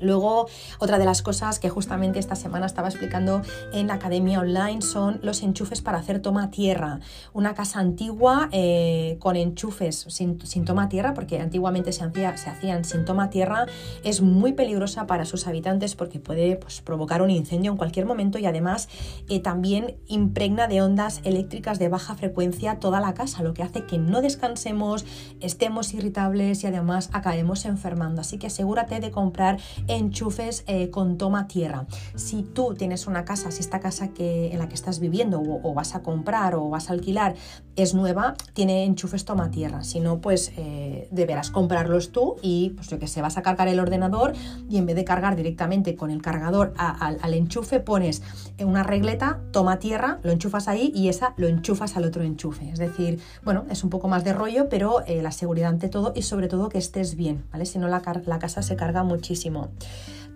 [0.00, 3.42] Luego, otra de las cosas que justamente esta semana estaba explicando
[3.72, 7.00] en la academia online son los enchufes para hacer toma tierra.
[7.32, 13.04] Una casa antigua eh, con enchufes sin, toma tierra, porque antiguamente se, se, hacían sin
[13.04, 13.66] toma tierra,
[14.04, 18.38] es muy peligrosa para sus habitantes porque puede pues, provocar un incendio en cualquier momento
[18.38, 18.88] y además
[19.28, 23.84] eh, también impregna de ondas eléctricas de baja frecuencia toda la casa, lo que hace
[23.84, 25.04] que no descansemos,
[25.40, 28.20] estemos irritables y además acabemos enfermando.
[28.20, 31.86] Así que asegúrate de comprar enchufes eh, con toma tierra.
[32.14, 35.74] Si tú tienes una casa, si esta casa que, en la que estás viviendo o,
[35.74, 37.34] vas a comprar o vas a alquilar
[37.76, 39.84] es nueva, tiene enchufes toma tierra.
[39.84, 43.68] Si no, pues eh, deberás comprarlos tú y pues yo que sé, vas a cargar
[43.68, 44.32] el ordenador
[44.68, 48.22] y en vez de cargar directamente con el cargador al enchufe, pones
[48.58, 52.70] una regleta, toma tierra, lo enchufas ahí y esa lo enchufas al otro enchufe.
[52.70, 56.12] Es decir, bueno, es un poco más de rollo, pero eh, la seguridad ante todo
[56.14, 57.66] y sobre todo que estés bien, ¿vale?
[57.66, 59.68] Si no la, la casa se carga muchísimo.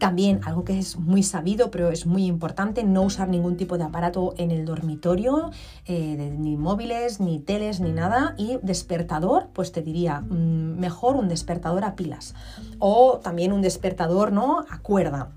[0.01, 3.85] También algo que es muy sabido, pero es muy importante, no usar ningún tipo de
[3.85, 5.51] aparato en el dormitorio,
[5.85, 8.35] eh, ni móviles, ni teles, ni nada.
[8.39, 12.35] Y despertador, pues te diría, mm, mejor un despertador a pilas.
[12.79, 14.65] O también un despertador, ¿no?
[14.71, 15.33] A cuerda.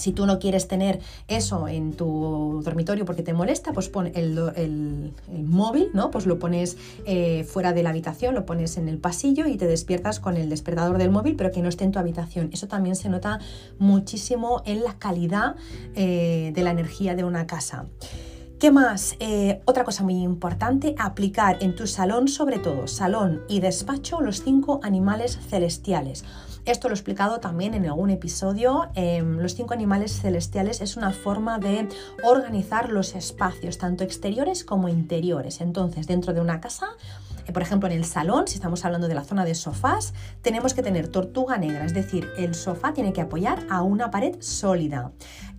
[0.00, 5.12] Si tú no quieres tener eso en tu dormitorio porque te molesta, pues pon el,
[5.28, 6.10] móvil, ¿no?
[6.10, 9.66] Pues lo pones eh, fuera de la habitación, lo pones en el pasillo y te
[9.66, 12.50] despiertas con el despertador del móvil, pero que no esté en tu habitación.
[12.52, 13.40] Eso también se nota
[13.78, 15.56] muchísimo en la calidad
[15.94, 17.86] eh, de la energía de una casa.
[18.60, 19.16] ¿Qué más?
[19.20, 24.42] Eh, otra cosa muy importante, aplicar en tu salón, sobre todo salón y despacho, los
[24.42, 26.26] cinco animales celestiales.
[26.66, 28.88] Esto lo he explicado también en algún episodio.
[28.94, 31.88] Em, los cinco animales celestiales es una forma de
[32.22, 35.60] organizar los espacios, tanto exteriores como interiores.
[35.60, 36.88] Entonces, dentro de una casa
[37.46, 40.74] eh, por ejemplo, en el salón, si estamos hablando de la zona de sofás, tenemos
[40.74, 45.10] que tener tortuga negra, es decir, el sofá tiene que apoyar a una pared sólida.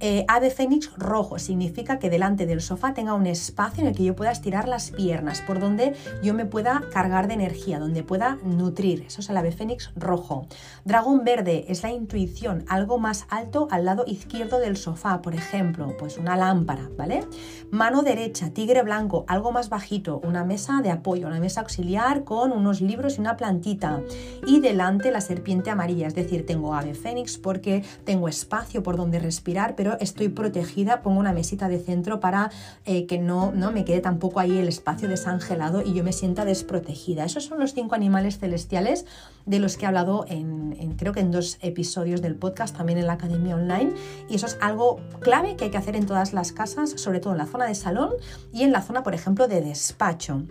[0.03, 4.03] Eh, ave fénix rojo significa que delante del sofá tenga un espacio en el que
[4.03, 5.93] yo pueda estirar las piernas, por donde
[6.23, 9.03] yo me pueda cargar de energía, donde pueda nutrir.
[9.05, 10.47] Eso es el ave fénix rojo.
[10.85, 15.95] Dragón verde es la intuición, algo más alto al lado izquierdo del sofá, por ejemplo,
[15.99, 17.23] pues una lámpara, ¿vale?
[17.69, 22.51] Mano derecha, tigre blanco, algo más bajito, una mesa de apoyo, una mesa auxiliar con
[22.51, 24.01] unos libros y una plantita.
[24.47, 29.19] Y delante la serpiente amarilla, es decir, tengo ave fénix porque tengo espacio por donde
[29.19, 32.51] respirar, pero estoy protegida, pongo una mesita de centro para
[32.85, 36.45] eh, que no, no me quede tampoco ahí el espacio desangelado y yo me sienta
[36.45, 37.25] desprotegida.
[37.25, 39.05] Esos son los cinco animales celestiales
[39.45, 42.99] de los que he hablado en, en, creo que en dos episodios del podcast, también
[42.99, 43.93] en la academia online.
[44.29, 47.33] Y eso es algo clave que hay que hacer en todas las casas, sobre todo
[47.33, 48.11] en la zona de salón
[48.53, 50.43] y en la zona, por ejemplo, de despacho.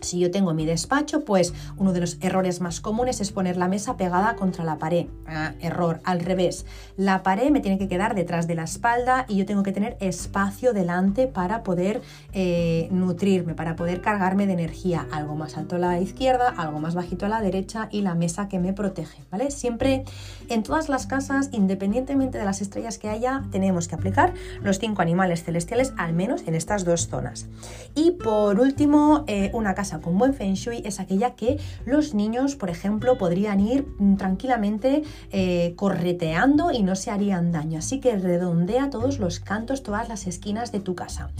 [0.00, 3.68] Si yo tengo mi despacho, pues uno de los errores más comunes es poner la
[3.68, 5.06] mesa pegada contra la pared.
[5.26, 6.66] Ah, error, al revés.
[6.96, 9.96] La pared me tiene que quedar detrás de la espalda y yo tengo que tener
[10.00, 15.06] espacio delante para poder eh, nutrirme, para poder cargarme de energía.
[15.10, 18.48] Algo más alto a la izquierda, algo más bajito a la derecha y la mesa
[18.48, 19.22] que me protege.
[19.30, 19.50] ¿vale?
[19.50, 20.04] Siempre
[20.48, 25.02] en todas las casas, independientemente de las estrellas que haya, tenemos que aplicar los cinco
[25.02, 27.46] animales celestiales, al menos en estas dos zonas.
[27.94, 32.54] Y por último, eh, una casa con buen feng shui es aquella que los niños,
[32.54, 33.86] por ejemplo, podrían ir
[34.18, 37.78] tranquilamente eh, correteando y no se harían daño.
[37.78, 41.30] Así que redondea todos los cantos, todas las esquinas de tu casa.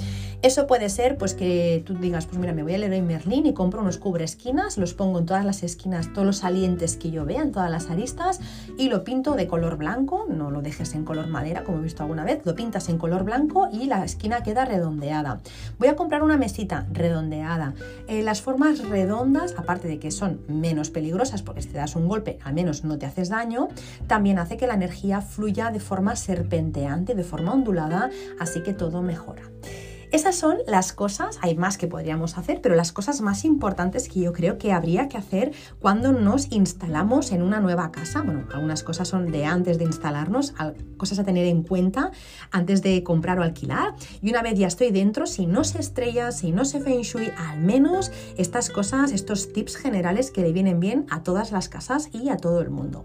[0.40, 3.54] Eso puede ser pues que tú digas, pues mira, me voy a Leroy Merlin y
[3.54, 7.24] compro unos cubre esquinas, los pongo en todas las esquinas, todos los salientes que yo
[7.24, 8.40] vea, en todas las aristas
[8.78, 12.04] y lo pinto de color blanco, no lo dejes en color madera como he visto
[12.04, 15.40] alguna vez, lo pintas en color blanco y la esquina queda redondeada.
[15.78, 17.74] Voy a comprar una mesita redondeada.
[18.06, 22.08] Eh, las formas redondas, aparte de que son menos peligrosas porque si te das un
[22.08, 23.68] golpe al menos no te haces daño,
[24.06, 29.02] también hace que la energía fluya de forma serpenteante, de forma ondulada, así que todo
[29.02, 29.42] mejora.
[30.10, 34.20] Esas son las cosas, hay más que podríamos hacer, pero las cosas más importantes que
[34.20, 38.22] yo creo que habría que hacer cuando nos instalamos en una nueva casa.
[38.22, 40.54] Bueno, algunas cosas son de antes de instalarnos,
[40.96, 42.10] cosas a tener en cuenta
[42.50, 43.94] antes de comprar o alquilar.
[44.22, 47.30] Y una vez ya estoy dentro, si no se estrella, si no se feng shui,
[47.36, 52.08] al menos estas cosas, estos tips generales que le vienen bien a todas las casas
[52.14, 53.04] y a todo el mundo.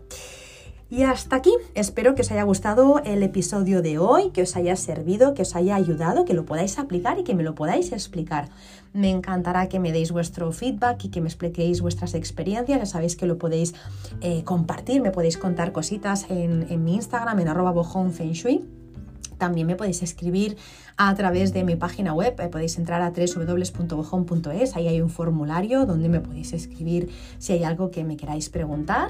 [0.94, 4.76] Y hasta aquí, espero que os haya gustado el episodio de hoy, que os haya
[4.76, 8.50] servido, que os haya ayudado, que lo podáis aplicar y que me lo podáis explicar.
[8.94, 12.78] Me encantará que me deis vuestro feedback y que me expliquéis vuestras experiencias.
[12.78, 13.74] Ya sabéis que lo podéis
[14.22, 17.74] eh, compartir, me podéis contar cositas en, mi Instagram, en arroba
[18.32, 18.64] Shui.
[19.40, 20.58] También me podéis escribir
[20.96, 25.88] a través de mi página web, eh, podéis entrar a www.bojón.es, ahí hay un formulario
[25.88, 29.10] donde me podéis escribir si hay algo que me queráis preguntar.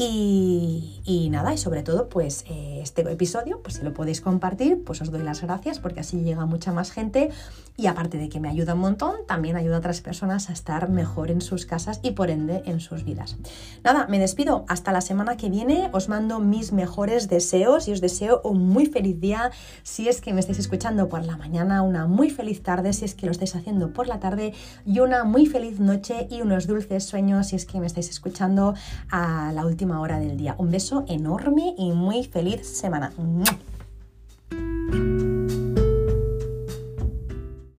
[0.00, 5.02] Y, nada, y sobre todo, pues eh, este episodio, pues si lo podéis compartir, pues
[5.02, 7.30] os doy las gracias porque así llega mucha más gente
[7.76, 10.88] y aparte de que me ayuda un montón, también ayuda a otras personas a estar
[10.88, 13.36] mejor en sus casas y por ende en sus vidas.
[13.84, 14.64] Nada, me despido.
[14.68, 15.88] Hasta la semana que viene.
[15.92, 19.50] Os mando mis mejores deseos y os deseo un muy feliz día
[19.82, 23.14] si es que me estáis escuchando por la mañana, una muy feliz tarde si es
[23.14, 27.04] que lo estáis haciendo por la tarde y una muy feliz noche y unos dulces
[27.04, 28.74] sueños si es que me estáis escuchando
[29.10, 29.62] a la
[29.96, 30.54] hora del día.
[30.58, 33.12] Un beso enorme y muy feliz semana.